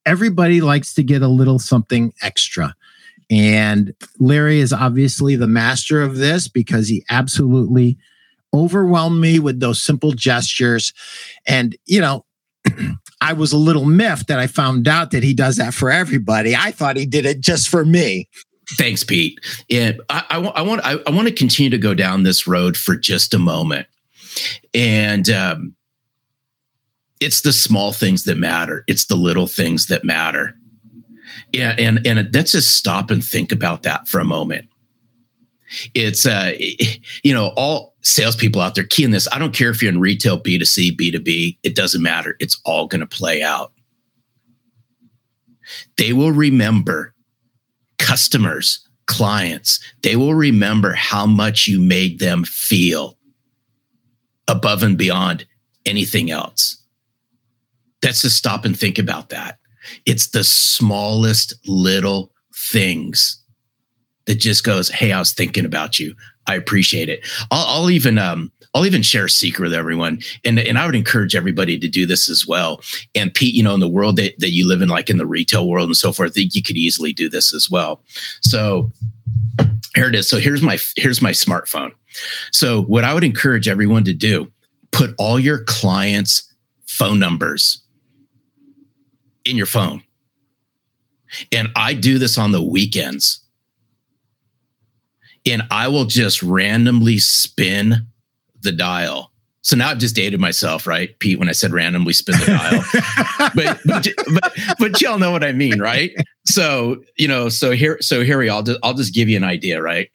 [0.04, 2.74] Everybody likes to get a little something extra.
[3.30, 7.98] And Larry is obviously the master of this because he absolutely
[8.54, 10.92] overwhelmed me with those simple gestures.
[11.46, 12.24] And, you know,
[13.20, 16.54] I was a little miffed that I found out that he does that for everybody.
[16.54, 18.28] I thought he did it just for me.
[18.70, 19.38] Thanks, Pete.
[19.68, 22.76] Yeah, I, I, I want I, I, want to continue to go down this road
[22.76, 23.86] for just a moment,
[24.74, 25.76] and um,
[27.20, 28.82] it's the small things that matter.
[28.88, 30.56] It's the little things that matter.
[31.52, 34.68] Yeah, and and let's just stop and think about that for a moment.
[35.94, 36.52] It's uh,
[37.22, 39.28] you know, all salespeople out there keying this.
[39.32, 41.58] I don't care if you're in retail, B 2 C, B 2 B.
[41.62, 42.36] It doesn't matter.
[42.40, 43.72] It's all going to play out.
[45.96, 47.14] They will remember
[47.98, 53.16] customers, clients, they will remember how much you made them feel
[54.48, 55.46] above and beyond
[55.84, 56.82] anything else.
[58.02, 59.58] Let's just stop and think about that.
[60.04, 63.42] It's the smallest little things
[64.26, 66.14] that just goes, Hey, I was thinking about you.
[66.46, 67.26] I appreciate it.
[67.50, 70.20] I'll, I'll even um, I'll even share a secret with everyone.
[70.44, 72.82] And, and I would encourage everybody to do this as well.
[73.14, 75.24] And Pete, you know, in the world that, that you live in, like in the
[75.24, 78.02] retail world and so forth, you could easily do this as well.
[78.42, 78.92] So
[79.94, 80.28] here it is.
[80.28, 81.92] So here's my here's my smartphone.
[82.52, 84.52] So what I would encourage everyone to do,
[84.90, 86.42] put all your clients'
[86.86, 87.82] phone numbers
[89.46, 90.02] in your phone.
[91.50, 93.40] And I do this on the weekends.
[95.46, 98.06] And I will just randomly spin
[98.66, 99.32] the dial.
[99.62, 101.38] So now I've just dated myself, right, Pete?
[101.38, 104.08] When I said randomly spin the dial, but, but,
[104.40, 106.14] but but y'all know what I mean, right?
[106.44, 108.48] So you know, so here, so here we.
[108.48, 110.08] I'll just I'll just give you an idea, right?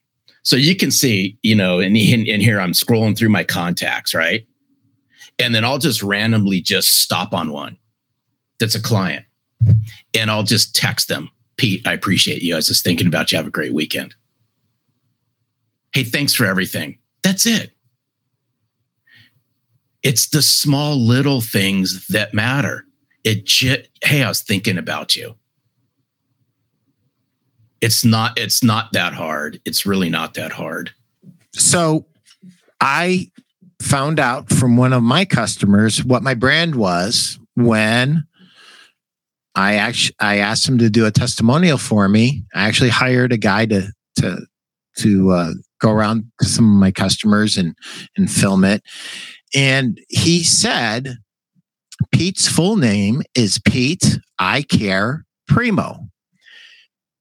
[0.43, 4.13] So you can see, you know, and in, in here I'm scrolling through my contacts,
[4.13, 4.47] right?
[5.37, 7.77] And then I'll just randomly just stop on one
[8.59, 9.25] that's a client,
[10.13, 11.85] and I'll just text them, Pete.
[11.85, 12.53] I appreciate you.
[12.53, 13.37] I was just thinking about you.
[13.37, 14.15] Have a great weekend.
[15.93, 16.99] Hey, thanks for everything.
[17.21, 17.71] That's it.
[20.03, 22.85] It's the small little things that matter.
[23.23, 25.35] It just, hey, I was thinking about you.
[27.81, 29.59] It's not it's not that hard.
[29.65, 30.91] It's really not that hard.
[31.53, 32.05] So
[32.79, 33.31] I
[33.81, 38.25] found out from one of my customers what my brand was when
[39.55, 42.45] I actually I asked him to do a testimonial for me.
[42.53, 44.45] I actually hired a guy to to
[44.97, 47.75] to uh, go around to some of my customers and
[48.15, 48.83] and film it.
[49.53, 51.17] And he said,
[52.11, 56.07] Pete's full name is Pete I Care Primeau.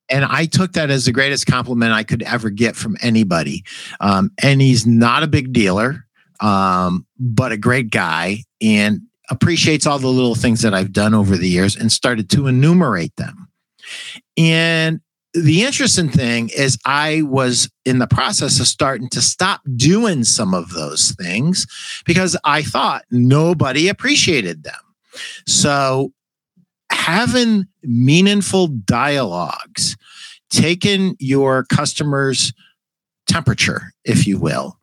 [0.08, 3.64] And I took that as the greatest compliment I could ever get from anybody.
[4.00, 6.04] Um, and he's not a big dealer,
[6.40, 11.36] um, but a great guy and appreciates all the little things that I've done over
[11.36, 13.48] the years and started to enumerate them.
[14.36, 15.00] And
[15.34, 20.54] the interesting thing is I was in the process of starting to stop doing some
[20.54, 21.66] of those things
[22.04, 24.80] because I thought nobody appreciated them.
[25.46, 26.12] So
[26.90, 29.96] having meaningful dialogues,
[30.50, 32.52] taking your customers'
[33.28, 34.78] temperature, if you will,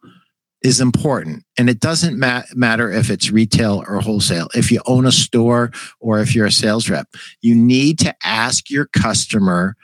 [0.63, 1.43] is important.
[1.57, 4.47] And it doesn't ma- matter if it's retail or wholesale.
[4.55, 7.07] If you own a store or if you're a sales rep,
[7.41, 9.75] you need to ask your customer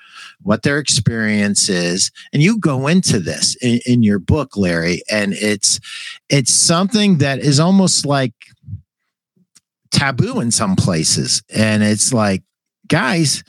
[0.43, 2.11] what their experience is.
[2.31, 5.79] And you go into this in, in your book, Larry, and it's
[6.29, 8.33] it's something that is almost like
[9.93, 11.43] taboo in some places.
[11.55, 12.43] And it's like,
[12.87, 13.43] guys,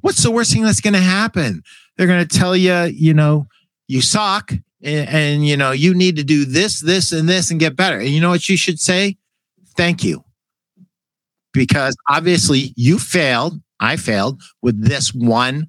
[0.00, 1.62] what's the worst thing that's going to happen?
[1.96, 3.46] They're going to tell you, you know,
[3.88, 4.52] you suck
[4.82, 7.98] and, and, you know, you need to do this, this, and this and get better.
[7.98, 9.18] And you know what you should say?
[9.76, 10.24] Thank you.
[11.52, 13.60] Because obviously you failed.
[13.78, 15.66] I failed with this one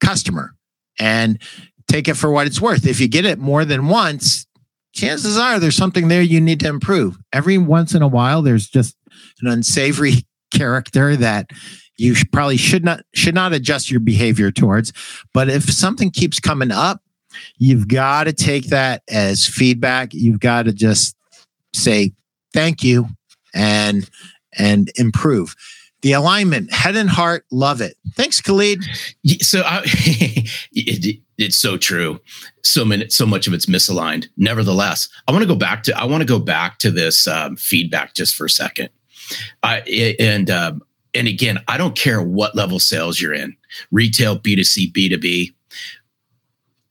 [0.00, 0.54] customer
[0.98, 1.40] and
[1.88, 2.86] take it for what it's worth.
[2.86, 4.46] If you get it more than once,
[4.94, 7.16] chances are there's something there you need to improve.
[7.32, 8.96] Every once in a while, there's just
[9.40, 10.24] an unsavory
[10.54, 11.50] character that
[11.98, 14.92] you probably should not should not adjust your behavior towards.
[15.32, 17.00] But if something keeps coming up,
[17.58, 20.12] you've got to take that as feedback.
[20.12, 21.16] You've got to just
[21.74, 22.12] say
[22.52, 23.08] thank you
[23.54, 24.08] and
[24.56, 25.54] and improve.
[26.06, 27.96] The alignment, head and heart, love it.
[28.12, 28.84] Thanks, Khalid.
[29.40, 29.82] So I,
[30.70, 32.20] it, it's so true.
[32.62, 34.28] So many, so much of it's misaligned.
[34.36, 37.56] Nevertheless, I want to go back to I want to go back to this um,
[37.56, 38.90] feedback just for a second.
[39.64, 39.80] I
[40.20, 40.80] and um,
[41.12, 43.56] and again, I don't care what level sales you're in,
[43.90, 45.56] retail, B2C, B2B.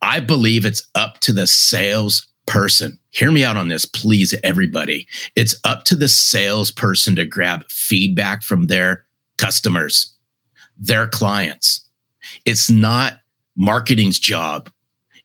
[0.01, 2.99] I believe it's up to the sales person.
[3.11, 5.07] Hear me out on this, please, everybody.
[5.37, 9.04] It's up to the salesperson to grab feedback from their
[9.37, 10.13] customers,
[10.77, 11.87] their clients.
[12.45, 13.19] It's not
[13.55, 14.69] marketing's job.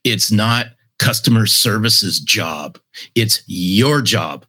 [0.04, 0.66] It's not
[0.98, 2.78] customer services job.
[3.14, 4.46] It's your job.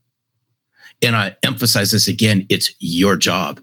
[1.01, 3.59] And I emphasize this again it's your job.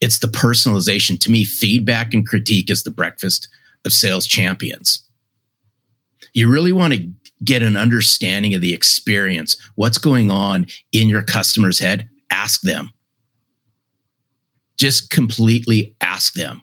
[0.00, 1.18] It's the personalization.
[1.20, 3.48] To me, feedback and critique is the breakfast
[3.84, 5.02] of sales champions.
[6.32, 7.10] You really want to
[7.44, 12.90] get an understanding of the experience, what's going on in your customer's head, ask them.
[14.84, 16.60] Just completely ask them.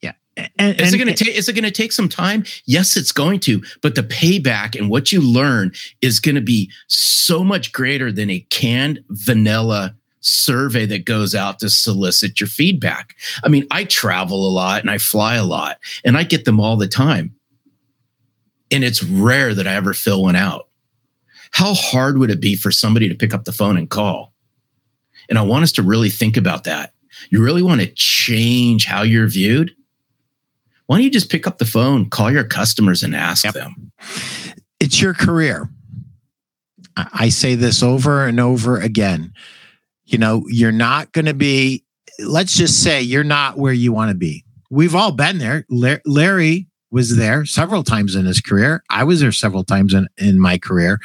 [0.00, 0.12] Yeah.
[0.56, 2.44] And, is it going to take is it going to take some time?
[2.64, 6.70] Yes, it's going to, but the payback and what you learn is going to be
[6.86, 13.14] so much greater than a canned vanilla survey that goes out to solicit your feedback.
[13.44, 16.60] I mean, I travel a lot and I fly a lot and I get them
[16.60, 17.34] all the time.
[18.70, 20.68] And it's rare that I ever fill one out.
[21.50, 24.29] How hard would it be for somebody to pick up the phone and call?
[25.30, 26.92] And I want us to really think about that.
[27.30, 29.74] You really want to change how you're viewed?
[30.86, 33.54] Why don't you just pick up the phone, call your customers, and ask yep.
[33.54, 33.92] them?
[34.80, 35.70] It's your career.
[36.96, 39.32] I say this over and over again.
[40.04, 41.84] You know, you're not going to be,
[42.18, 44.44] let's just say you're not where you want to be.
[44.68, 45.64] We've all been there.
[45.70, 48.82] Larry was there several times in his career.
[48.90, 50.98] I was there several times in, in my career.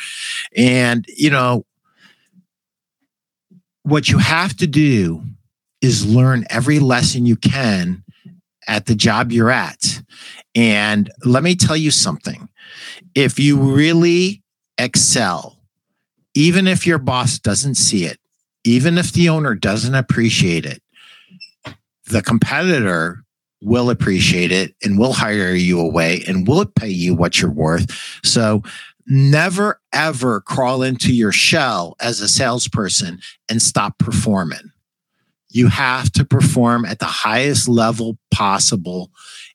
[0.56, 1.66] And, you know,
[3.86, 5.22] what you have to do
[5.80, 8.04] is learn every lesson you can
[8.68, 10.02] at the job you're at.
[10.56, 12.50] And let me tell you something
[13.14, 14.42] if you really
[14.80, 15.60] excel,
[16.34, 18.18] even if your boss doesn't see it,
[18.64, 20.82] even if the owner doesn't appreciate it,
[22.08, 23.24] the competitor
[23.62, 28.20] will appreciate it and will hire you away and will pay you what you're worth.
[28.24, 28.64] So
[29.08, 34.72] never ever crawl into your shell as a salesperson and stop performing.
[35.50, 39.12] You have to perform at the highest level possible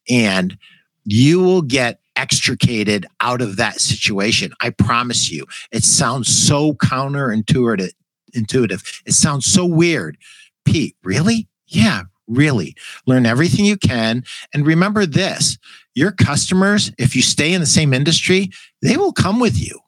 [0.09, 0.57] and
[1.05, 4.53] you will get extricated out of that situation.
[4.61, 5.47] I promise you.
[5.73, 7.93] It sounds so counterintuitive.
[8.33, 9.03] Intuitive.
[9.07, 10.17] It sounds so weird.
[10.65, 11.49] Pete, really?
[11.67, 12.77] Yeah, really
[13.07, 14.25] learn everything you can
[14.55, 15.59] and remember this
[15.95, 18.51] your customers if you stay in the same industry
[18.82, 19.78] they will come with you.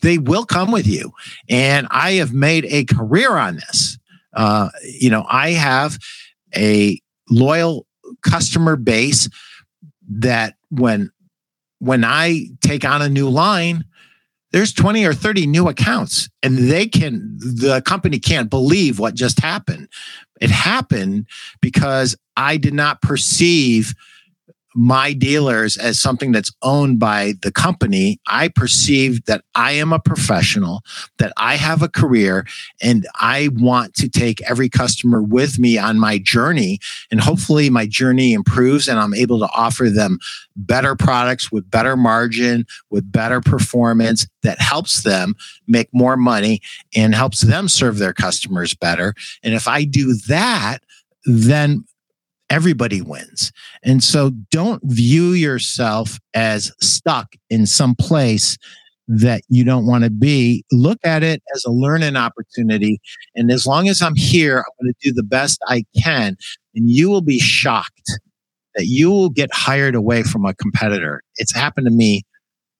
[0.00, 1.12] They will come with you.
[1.48, 3.98] And i have made a career on this.
[4.34, 5.98] Uh, you know i have
[6.56, 7.00] a
[7.30, 7.86] loyal
[8.22, 9.28] customer base
[10.08, 11.10] that when
[11.78, 13.84] when i take on a new line
[14.50, 19.40] there's 20 or 30 new accounts and they can the company can't believe what just
[19.40, 19.88] happened.
[20.40, 21.26] It happened
[21.60, 23.94] because i did not perceive
[24.80, 28.20] my dealers as something that's owned by the company.
[28.28, 30.82] I perceive that I am a professional,
[31.18, 32.46] that I have a career,
[32.80, 36.78] and I want to take every customer with me on my journey.
[37.10, 40.20] And hopefully, my journey improves and I'm able to offer them
[40.54, 45.34] better products with better margin, with better performance that helps them
[45.66, 46.60] make more money
[46.94, 49.12] and helps them serve their customers better.
[49.42, 50.84] And if I do that,
[51.24, 51.84] then
[52.50, 53.52] everybody wins.
[53.82, 58.56] And so don't view yourself as stuck in some place
[59.08, 63.00] that you don't want to be, look at it as a learning opportunity.
[63.34, 66.36] And as long as I'm here, I'm going to do the best I can.
[66.74, 68.20] And you will be shocked
[68.74, 71.22] that you will get hired away from a competitor.
[71.36, 72.22] It's happened to me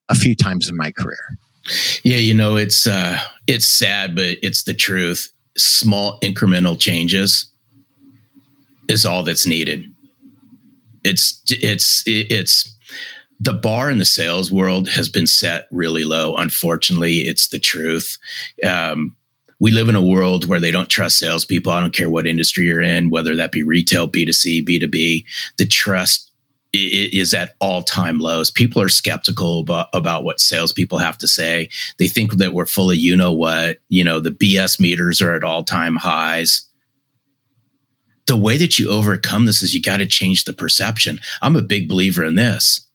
[0.07, 1.37] a few times in my career.
[2.03, 5.31] Yeah, you know, it's uh it's sad, but it's the truth.
[5.57, 7.48] Small incremental changes
[8.89, 9.85] is all that's needed.
[11.03, 12.75] It's it's it's
[13.39, 16.35] the bar in the sales world has been set really low.
[16.35, 18.17] Unfortunately, it's the truth.
[18.65, 19.15] Um,
[19.61, 21.71] we live in a world where they don't trust salespeople.
[21.71, 25.25] I don't care what industry you're in, whether that be retail, B2C, B2B.
[25.57, 26.31] The trust
[26.71, 28.51] is at all time lows.
[28.51, 31.69] People are skeptical about, about what salespeople have to say.
[31.97, 35.33] They think that we're full of you know what, you know, the BS meters are
[35.33, 36.65] at all time highs.
[38.29, 41.19] The way that you overcome this is you got to change the perception.
[41.41, 42.85] I'm a big believer in this.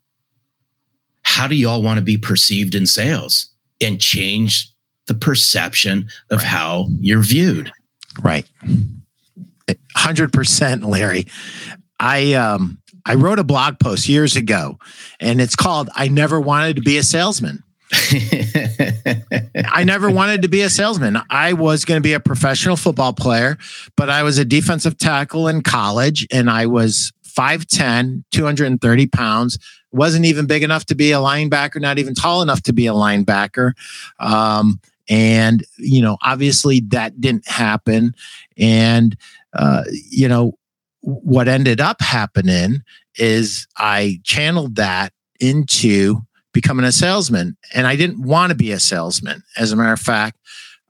[1.24, 3.49] How do y'all want to be perceived in sales
[3.80, 4.72] and change
[5.09, 6.47] the perception of right.
[6.47, 7.72] how you're viewed?
[8.22, 8.47] Right.
[9.66, 11.26] 100% larry.
[11.99, 14.78] I um i wrote a blog post years ago
[15.18, 17.64] and it's called i never wanted to be a salesman
[19.73, 21.19] I never wanted to be a salesman.
[21.31, 23.57] I was going to be a professional football player,
[23.97, 29.59] but I was a defensive tackle in college and I was 5'10, 230 pounds,
[29.93, 32.93] wasn't even big enough to be a linebacker, not even tall enough to be a
[32.93, 33.73] linebacker.
[34.19, 38.15] Um, and, you know, obviously that didn't happen.
[38.57, 39.17] And,
[39.53, 40.59] uh, you know,
[41.01, 42.83] what ended up happening
[43.17, 46.23] is I channeled that into
[46.55, 47.59] becoming a salesman.
[47.75, 49.43] And I didn't want to be a salesman.
[49.59, 50.39] As a matter of fact,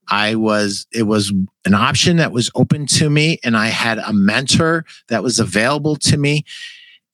[0.08, 1.32] I was, it was
[1.64, 5.96] an option that was open to me, and I had a mentor that was available
[5.96, 6.44] to me.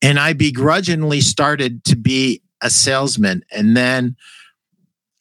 [0.03, 3.45] And I begrudgingly started to be a salesman.
[3.53, 4.17] And then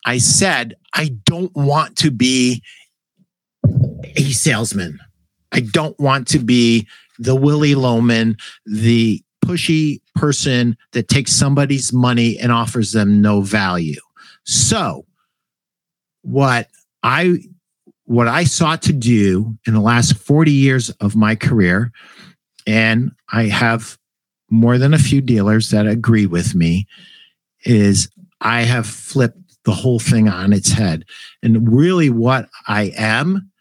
[0.06, 2.64] I said, I don't want to be
[4.16, 5.00] a salesman.
[5.52, 6.88] I don't want to be
[7.20, 14.00] the Willy Loman, the pushy person that takes somebody's money and offers them no value.
[14.46, 15.06] So,
[16.22, 16.68] what
[17.04, 17.40] I
[18.06, 21.92] what I sought to do in the last 40 years of my career,
[22.66, 23.98] and I have
[24.50, 26.88] more than a few dealers that agree with me,
[27.66, 28.10] is
[28.42, 31.06] I have flipped the whole thing on its head.
[31.44, 33.52] And really, what I am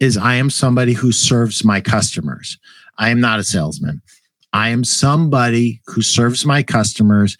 [0.00, 2.58] is I am somebody who serves my customers.
[2.98, 4.02] I am not a salesman.
[4.54, 7.36] I am somebody who serves my customers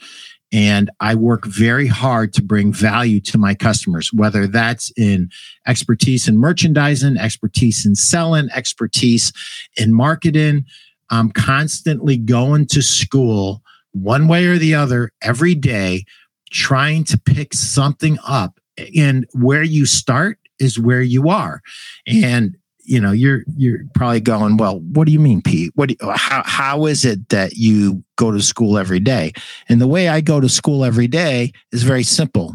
[0.53, 5.31] and I work very hard to bring value to my customers, whether that's in
[5.67, 9.33] expertise in merchandising, expertise in selling, expertise
[9.77, 10.65] in marketing.
[11.11, 13.63] I'm constantly going to school
[13.93, 16.05] one way or the other every day,
[16.51, 18.59] trying to pick something up.
[18.97, 21.63] And where you start is where you are.
[22.07, 25.73] And you know you're you're probably going well what do you mean pete?
[25.75, 29.33] What you, how how is it that you go to school every day?
[29.69, 32.55] And the way i go to school every day is very simple.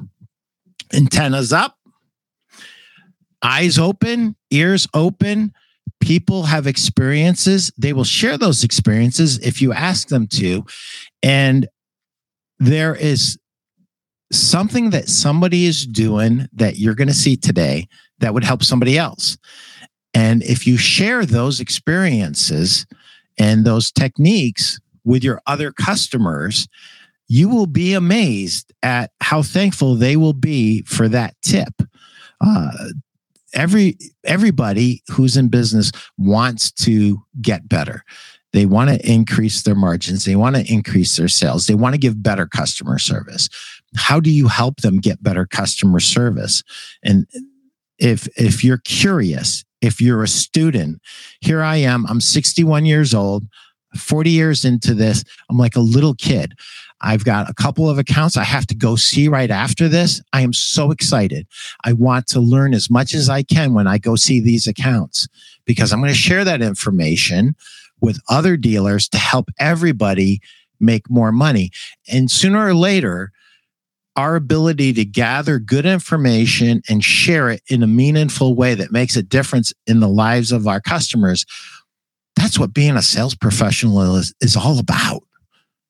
[0.94, 1.76] Antennas up
[3.42, 5.54] eyes open ears open.
[6.00, 7.72] People have experiences.
[7.78, 10.66] They will share those experiences if you ask them to.
[11.22, 11.68] And
[12.60, 13.38] there is
[14.32, 17.88] something that somebody is doing that you're going to see today
[18.20, 19.38] that would help somebody else
[20.14, 22.86] and if you share those experiences
[23.38, 26.68] and those techniques with your other customers,
[27.28, 31.74] you will be amazed at how thankful they will be for that tip.
[32.41, 32.72] Uh,
[33.53, 38.03] every everybody who's in business wants to get better.
[38.51, 40.26] They want to increase their margins.
[40.26, 41.68] They want to increase their sales.
[41.68, 43.47] They want to give better customer service.
[43.95, 46.64] How do you help them get better customer service?
[47.03, 47.28] And
[47.99, 51.02] if if you're curious if you're a student,
[51.42, 53.46] here I am, I'm 61 years old,
[53.96, 56.54] 40 years into this, I'm like a little kid.
[57.02, 60.22] I've got a couple of accounts I have to go see right after this.
[60.34, 61.48] I am so excited.
[61.86, 65.28] I want to learn as much as I can when I go see these accounts
[65.66, 67.56] because I'm going to share that information
[68.02, 70.42] with other dealers to help everybody
[70.80, 71.72] make more money.
[72.12, 73.32] And sooner or later,
[74.20, 79.16] our ability to gather good information and share it in a meaningful way that makes
[79.16, 81.46] a difference in the lives of our customers
[82.36, 85.24] that's what being a sales professional is, is all about.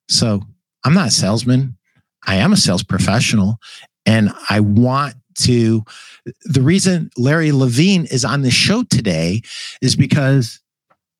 [0.09, 0.41] So
[0.83, 1.77] i'm not a salesman.
[2.25, 3.59] I am a sales professional
[4.05, 5.83] and i want to
[6.43, 9.41] the reason larry levine is on the show today
[9.81, 10.59] is because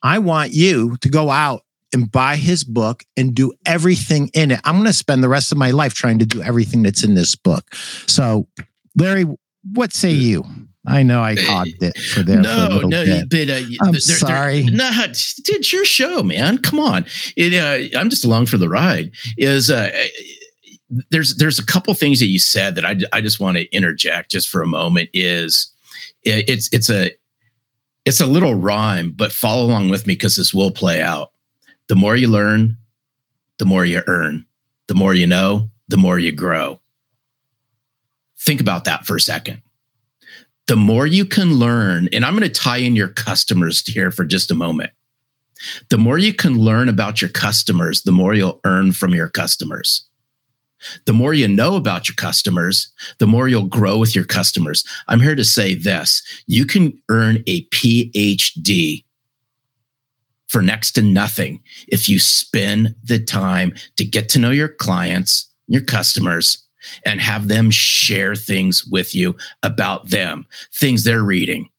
[0.03, 1.61] i want you to go out
[1.93, 4.59] and buy his book and do everything in it.
[4.63, 7.15] I'm going to spend the rest of my life trying to do everything that's in
[7.15, 7.73] this book.
[8.07, 8.47] So
[8.95, 9.25] Larry,
[9.73, 10.45] what say you?
[10.87, 12.39] I know I hogged it for there.
[12.41, 13.29] No, for no, bit.
[13.29, 14.61] but uh, I'm they're- sorry.
[14.63, 16.57] they're- no, it's your show, man.
[16.59, 19.11] Come on, it, uh, I'm just along for the ride.
[19.37, 19.91] Is uh,
[21.11, 24.31] there's there's a couple things that you said that I, I just want to interject
[24.31, 25.09] just for a moment.
[25.13, 25.71] Is
[26.23, 27.11] it, it's it's a
[28.05, 31.31] it's a little rhyme, but follow along with me because this will play out.
[31.89, 32.77] The more you learn,
[33.57, 34.45] the more you earn.
[34.87, 36.79] The more you know, the more you grow.
[38.39, 39.61] Think about that for a second
[40.69, 44.23] the more you can learn, and I'm going to tie in your customers here for
[44.23, 44.91] just a moment.
[45.89, 50.05] The more you can learn about your customers, the more you'll earn from your customers.
[51.05, 52.87] The more you know about your customers,
[53.17, 54.83] the more you'll grow with your customers.
[55.07, 59.03] I'm here to say this you can earn a PhD
[60.49, 65.47] for next to nothing if you spend the time to get to know your clients,
[65.67, 66.65] your customers,
[67.05, 71.69] and have them share things with you about them, things they're reading,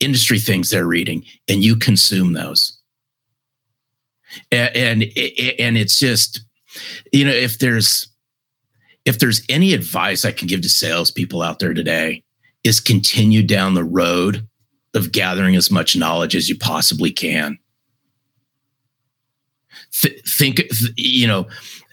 [0.00, 2.76] industry things they're reading, and you consume those.
[4.50, 5.02] And, and
[5.58, 6.40] and it's just,
[7.12, 8.08] you know, if there's
[9.04, 12.24] if there's any advice I can give to salespeople out there today,
[12.64, 14.48] is continue down the road
[14.94, 17.58] of gathering as much knowledge as you possibly can.
[20.00, 20.62] Th- think,
[20.96, 21.46] you know,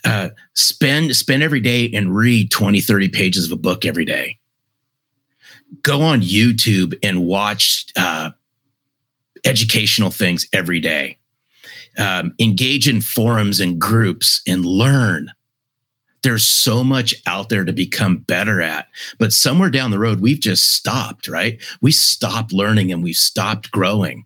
[0.04, 4.40] uh, spend spend every day and read 20 30 pages of a book every day.
[5.84, 8.32] Go on youtube and watch uh,
[9.46, 11.18] educational things every day.
[11.98, 15.32] Um, engage in forums and groups and learn.
[16.24, 18.88] There's so much out there to become better at
[19.20, 21.62] but somewhere down the road we've just stopped right?
[21.82, 24.26] We stopped learning and we've stopped growing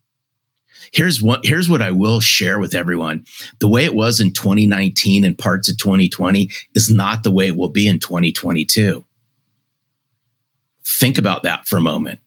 [0.95, 3.25] here's what here's what I will share with everyone.
[3.59, 7.57] The way it was in 2019 and parts of 2020 is not the way it
[7.57, 9.05] will be in 2022.
[10.85, 12.19] Think about that for a moment.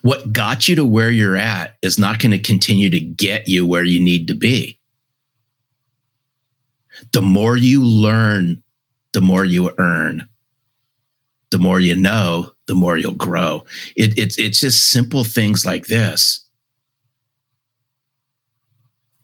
[0.00, 3.66] What got you to where you're at is not going to continue to get you
[3.66, 4.78] where you need to be.
[7.12, 8.62] The more you learn,
[9.12, 10.26] the more you earn.
[11.50, 13.64] The more you know, the more you'll grow.
[13.94, 16.45] It, it's it's just simple things like this.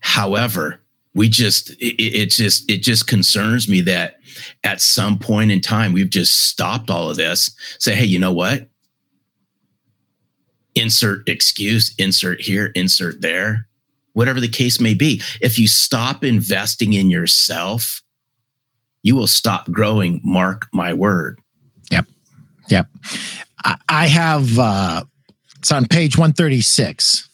[0.02, 0.80] However,
[1.14, 4.16] we just it, it just it just concerns me that
[4.64, 7.54] at some point in time we've just stopped all of this.
[7.78, 8.68] Say, hey, you know what?
[10.74, 13.68] Insert excuse, insert here, insert there,
[14.14, 15.22] whatever the case may be.
[15.40, 18.02] If you stop investing in yourself,
[19.02, 20.20] you will stop growing.
[20.24, 21.38] Mark my word.
[22.68, 22.86] Yep.
[23.64, 25.04] I, I have uh
[25.62, 27.28] it's on page 136.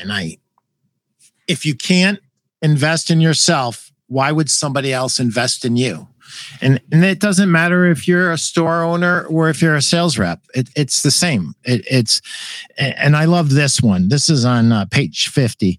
[0.00, 0.38] And I
[1.50, 2.20] if you can't
[2.62, 6.08] invest in yourself, why would somebody else invest in you?
[6.60, 10.16] And and it doesn't matter if you're a store owner or if you're a sales
[10.16, 10.40] rep.
[10.54, 11.54] It, it's the same.
[11.64, 12.22] It, it's
[12.78, 14.08] and I love this one.
[14.08, 15.78] This is on uh, page 50.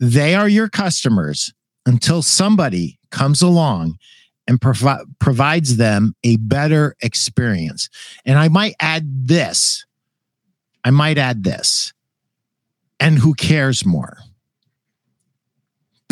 [0.00, 1.54] They are your customers
[1.86, 3.98] until somebody comes along
[4.48, 7.88] and provi- provides them a better experience.
[8.24, 9.86] And I might add this.
[10.82, 11.92] I might add this.
[12.98, 14.18] And who cares more?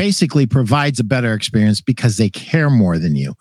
[0.00, 3.34] Basically provides a better experience because they care more than you.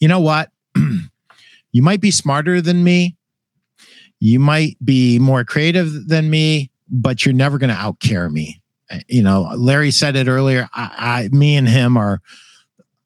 [0.00, 0.50] You know what?
[1.72, 3.16] you might be smarter than me.
[4.18, 8.62] You might be more creative than me, but you're never going to outcare me.
[9.08, 10.70] You know, Larry said it earlier.
[10.72, 12.22] I, I, me and him are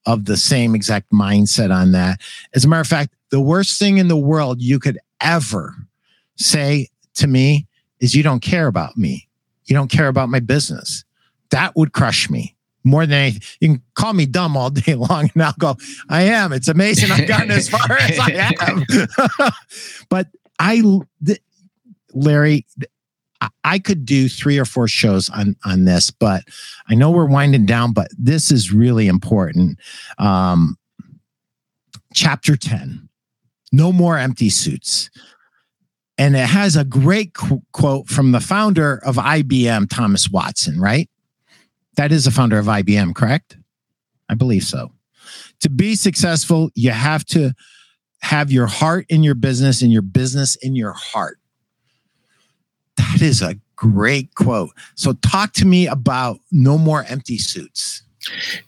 [0.07, 2.21] of the same exact mindset on that.
[2.55, 5.75] As a matter of fact, the worst thing in the world you could ever
[6.37, 7.67] say to me
[7.99, 9.29] is you don't care about me.
[9.65, 11.05] You don't care about my business.
[11.51, 12.55] That would crush me
[12.85, 13.43] more than anything.
[13.61, 15.77] You can call me dumb all day long and I'll go,
[16.09, 16.53] I am.
[16.53, 19.55] It's amazing I've gotten as far as I have.
[20.09, 20.29] but
[20.59, 20.83] I,
[21.25, 21.41] th-
[22.13, 22.67] Larry,
[23.65, 26.45] I could do three or four shows on on this, but
[26.89, 27.93] I know we're winding down.
[27.93, 29.79] But this is really important.
[30.19, 30.77] Um,
[32.13, 33.09] chapter ten:
[33.73, 35.11] No more empty suits,
[36.19, 40.79] and it has a great qu- quote from the founder of IBM, Thomas Watson.
[40.79, 41.09] Right?
[41.97, 43.57] That is the founder of IBM, correct?
[44.29, 44.93] I believe so.
[45.61, 47.53] To be successful, you have to
[48.21, 51.39] have your heart in your business and your business in your heart.
[52.97, 54.71] That is a great quote.
[54.95, 58.03] So, talk to me about no more empty suits.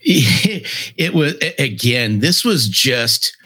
[0.04, 3.36] It was, again, this was just,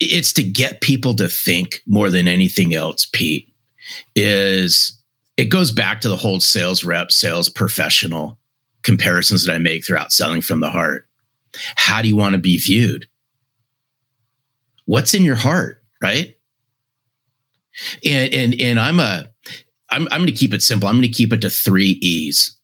[0.00, 3.48] it's to get people to think more than anything else, Pete,
[4.16, 5.00] is
[5.36, 8.38] it goes back to the whole sales rep, sales professional
[8.82, 11.06] comparisons that I make throughout selling from the heart.
[11.76, 13.06] How do you want to be viewed?
[14.86, 16.36] What's in your heart, right?
[18.04, 19.28] And and and I'm a
[19.90, 20.88] I'm I'm going to keep it simple.
[20.88, 22.56] I'm going to keep it to 3 E's.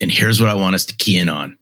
[0.00, 1.56] And here's what I want us to key in on.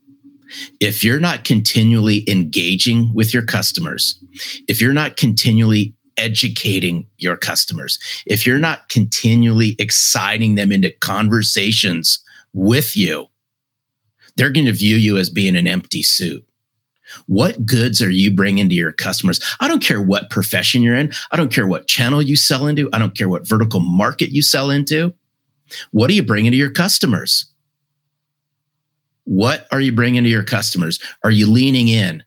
[0.79, 4.21] If you're not continually engaging with your customers,
[4.67, 12.19] if you're not continually educating your customers, if you're not continually exciting them into conversations
[12.53, 13.27] with you,
[14.41, 16.43] they're going to view you as being an empty suit.
[17.27, 19.39] What goods are you bringing to your customers?
[19.59, 21.13] I don't care what profession you're in.
[21.29, 22.89] I don't care what channel you sell into.
[22.91, 25.13] I don't care what vertical market you sell into.
[25.91, 27.45] What are you bringing to your customers?
[29.25, 30.97] What are you bringing to your customers?
[31.23, 32.23] Are you leaning in?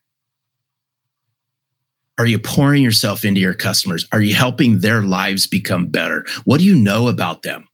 [2.16, 4.06] Are you pouring yourself into your customers?
[4.12, 6.24] Are you helping their lives become better?
[6.44, 7.66] What do you know about them?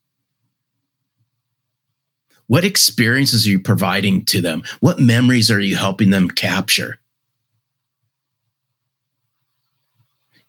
[2.51, 4.65] What experiences are you providing to them?
[4.81, 6.99] What memories are you helping them capture?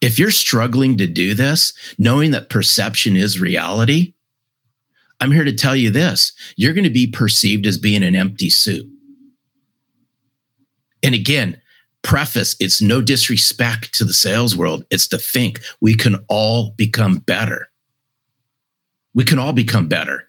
[0.00, 4.14] If you're struggling to do this, knowing that perception is reality,
[5.20, 8.50] I'm here to tell you this you're going to be perceived as being an empty
[8.50, 8.90] suit.
[11.04, 11.62] And again,
[12.02, 17.18] preface it's no disrespect to the sales world, it's to think we can all become
[17.18, 17.70] better.
[19.14, 20.26] We can all become better.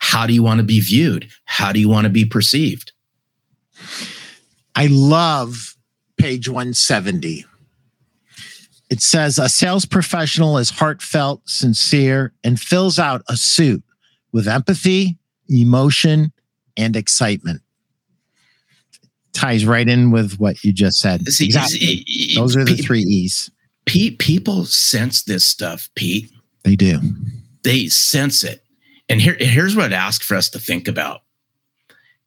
[0.00, 1.28] How do you want to be viewed?
[1.44, 2.92] How do you want to be perceived?
[4.74, 5.76] I love
[6.16, 7.46] page 170
[8.90, 13.82] it says a sales professional is heartfelt, sincere, and fills out a suit
[14.32, 15.16] with empathy,
[15.48, 16.32] emotion,
[16.76, 17.62] and excitement.
[19.32, 21.26] Ties right in with what you just said.
[21.28, 22.04] See, exactly.
[22.34, 23.48] Those are the three E's.
[23.86, 26.28] Pete, people sense this stuff, Pete.
[26.64, 26.98] They do.
[27.62, 28.64] They sense it.
[29.10, 31.22] And here, here's what I'd ask for us to think about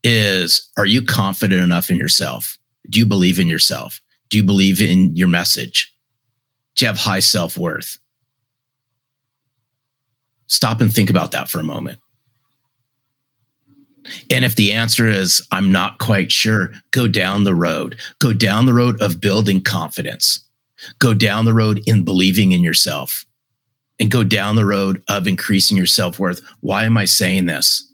[0.04, 2.58] is are you confident enough in yourself?
[2.90, 4.02] Do you believe in yourself?
[4.30, 5.96] Do you believe in your message?
[6.76, 7.98] Do you have high self worth?
[10.48, 12.00] Stop and think about that for a moment.
[14.30, 17.98] And if the answer is, I'm not quite sure, go down the road.
[18.20, 20.44] Go down the road of building confidence.
[21.00, 23.26] Go down the road in believing in yourself
[24.00, 26.42] and go down the road of increasing your self worth.
[26.62, 27.90] Why am I saying this?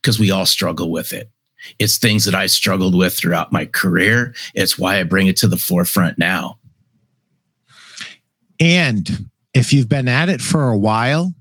[0.00, 1.30] Because we all struggle with it.
[1.78, 4.34] It's things that I struggled with throughout my career.
[4.54, 6.58] It's why I bring it to the forefront now.
[8.60, 11.34] And if you've been at it for a while,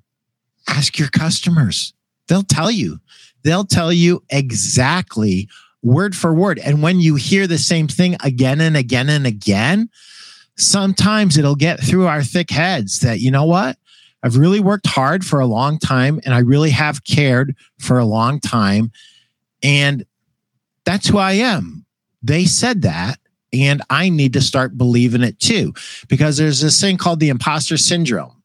[0.67, 1.93] ask your customers.
[2.27, 2.99] They'll tell you.
[3.43, 5.47] They'll tell you exactly
[5.81, 6.59] word for word.
[6.59, 9.89] And when you hear the same thing again and again and again,
[10.57, 13.77] sometimes it'll get through our thick heads that, you know what?
[14.23, 18.05] I've really worked hard for a long time and I really have cared for a
[18.05, 18.91] long time.
[19.63, 20.05] And
[20.85, 21.85] that's who I am.
[22.23, 23.19] They said that.
[23.53, 25.73] And I need to start believing it too,
[26.09, 28.43] because there's this thing called the imposter syndrome.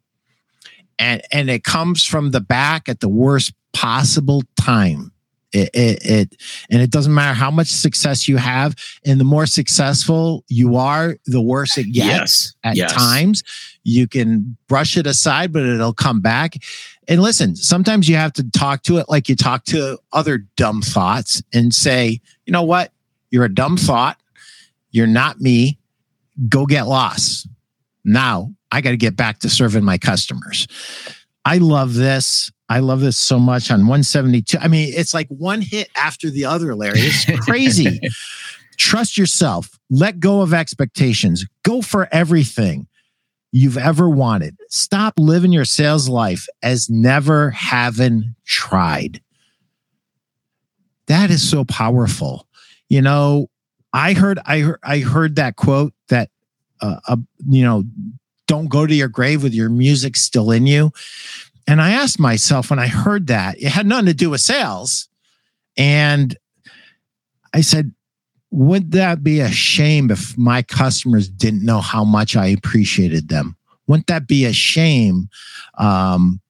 [0.98, 5.11] And, and it comes from the back at the worst possible time.
[5.53, 8.74] It, it, it, and it doesn't matter how much success you have
[9.05, 12.55] and the more successful you are the worse it gets yes.
[12.64, 12.92] at yes.
[12.92, 13.42] times
[13.84, 16.55] you can brush it aside but it'll come back
[17.07, 20.80] and listen sometimes you have to talk to it like you talk to other dumb
[20.80, 22.90] thoughts and say you know what
[23.30, 24.16] you're a dumb thought
[24.92, 25.78] you're not me.
[26.48, 27.48] Go get lost.
[28.05, 30.68] Now I got to get back to serving my customers.
[31.44, 32.53] I love this.
[32.72, 34.56] I love this so much on 172.
[34.56, 37.00] I mean, it's like one hit after the other, Larry.
[37.00, 38.00] It's crazy.
[38.78, 39.78] Trust yourself.
[39.90, 41.44] Let go of expectations.
[41.64, 42.86] Go for everything
[43.52, 44.56] you've ever wanted.
[44.70, 49.20] Stop living your sales life as never having tried.
[51.08, 52.46] That is so powerful.
[52.88, 53.48] You know,
[53.92, 56.30] I heard I heard I heard that quote that
[56.80, 57.16] uh, uh,
[57.46, 57.84] you know
[58.46, 60.90] don't go to your grave with your music still in you.
[61.66, 65.08] And I asked myself when I heard that, it had nothing to do with sales.
[65.76, 66.36] And
[67.54, 67.92] I said,
[68.50, 73.56] would that be a shame if my customers didn't know how much I appreciated them?
[73.86, 75.28] Wouldn't that be a shame
[75.78, 76.40] um,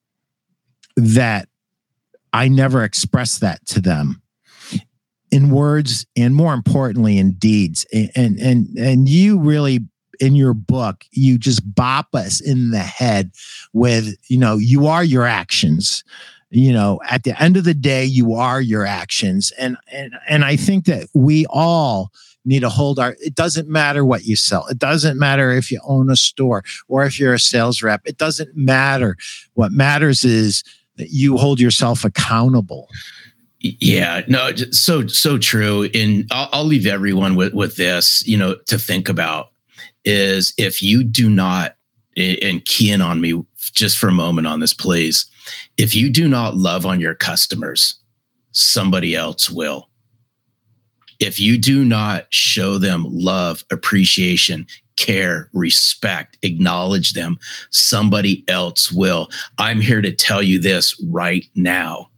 [0.97, 1.49] that
[2.33, 4.23] I never expressed that to them?
[5.33, 9.81] in words and more importantly in deeds and and and you really
[10.23, 13.33] in your book you just bop us in the head
[13.73, 16.05] with you know you are your actions.
[16.51, 19.53] You know at the end of the day you are your actions.
[19.59, 22.13] And and and i think that we all
[22.45, 24.67] need to hold our it doesn't matter what you sell.
[24.69, 28.03] It doesn't matter if you own a store or if you're a sales rep.
[28.05, 29.17] It doesn't matter.
[29.55, 30.63] What matters is
[30.97, 32.89] that you hold yourself accountable.
[33.61, 35.89] Yeah, no, so so true.
[35.95, 39.52] And I'll, I'll leave everyone with with this, you know, to think about.
[40.05, 41.77] Is if you do not,
[42.17, 43.43] and key in on me
[43.73, 45.27] just for a moment on this, please.
[45.79, 47.99] If you do not love on your customers,
[48.53, 49.89] somebody else will.
[51.19, 57.39] If you do not show them love, appreciation, care, respect, acknowledge them,
[57.71, 59.31] somebody else will.
[59.59, 62.11] I'm here to tell you this right now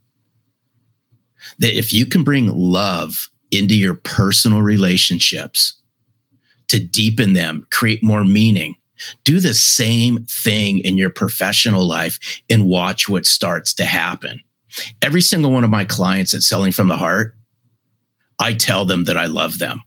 [1.59, 5.79] that if you can bring love into your personal relationships
[6.67, 8.75] to deepen them, create more meaning,
[9.23, 14.41] do the same thing in your professional life and watch what starts to happen.
[15.01, 17.35] Every single one of my clients that's selling from the heart,
[18.39, 19.81] I tell them that I love them.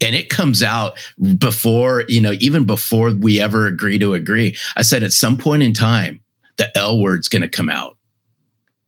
[0.00, 0.98] And it comes out
[1.38, 4.56] before you know even before we ever agree to agree.
[4.76, 6.20] I said at some point in time
[6.56, 7.96] the l word's going to come out.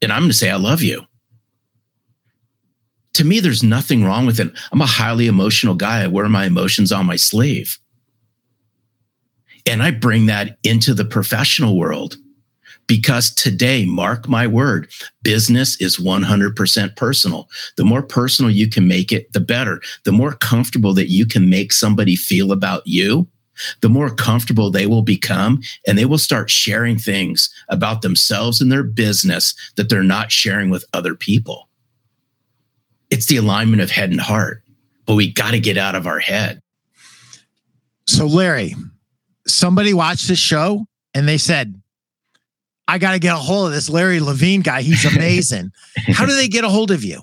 [0.02, 1.06] And i'm going to say i love you
[3.16, 6.44] to me there's nothing wrong with it i'm a highly emotional guy i wear my
[6.44, 7.78] emotions on my sleeve
[9.64, 12.16] and i bring that into the professional world
[12.86, 14.88] because today, mark my word,
[15.22, 17.48] business is 100% personal.
[17.76, 19.80] The more personal you can make it, the better.
[20.04, 23.26] The more comfortable that you can make somebody feel about you,
[23.80, 28.70] the more comfortable they will become and they will start sharing things about themselves and
[28.70, 31.65] their business that they're not sharing with other people.
[33.10, 34.62] It's the alignment of head and heart,
[35.06, 36.60] but we got to get out of our head.
[38.06, 38.74] So, Larry,
[39.46, 41.80] somebody watched this show and they said,
[42.88, 44.82] I got to get a hold of this Larry Levine guy.
[44.82, 45.72] He's amazing.
[46.08, 47.22] How do they get a hold of you?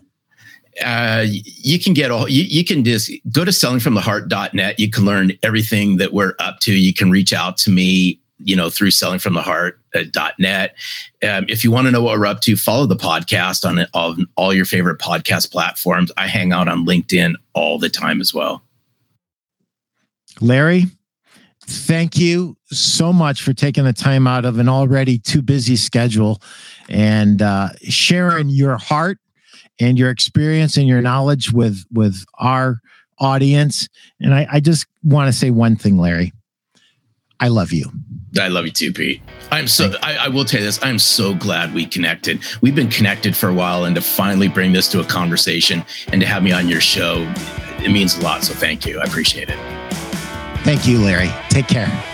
[0.83, 4.79] Uh, you can get all you, you can just go to sellingfromtheheart.net.
[4.79, 6.73] You can learn everything that we're up to.
[6.73, 10.75] You can reach out to me, you know, through sellingfromtheheart.net.
[11.23, 14.15] Um, if you want to know what we're up to, follow the podcast on all,
[14.35, 16.11] all your favorite podcast platforms.
[16.17, 18.63] I hang out on LinkedIn all the time as well.
[20.41, 20.85] Larry,
[21.67, 26.41] thank you so much for taking the time out of an already too busy schedule
[26.89, 29.19] and uh, sharing your heart
[29.79, 32.79] and your experience and your knowledge with with our
[33.19, 33.87] audience.
[34.19, 36.33] And I, I just want to say one thing, Larry.
[37.39, 37.91] I love you.
[38.39, 39.21] I love you too, Pete.
[39.51, 40.79] I'm so, I, I, will tell you this.
[40.83, 42.43] I'm so glad we connected.
[42.61, 46.19] We've been connected for a while, and to finally bring this to a conversation and
[46.21, 47.31] to have me on your show,
[47.79, 48.43] it means a lot.
[48.43, 48.99] So thank you.
[48.99, 49.59] I appreciate it.
[50.63, 51.29] Thank you, Larry.
[51.49, 52.12] Take care.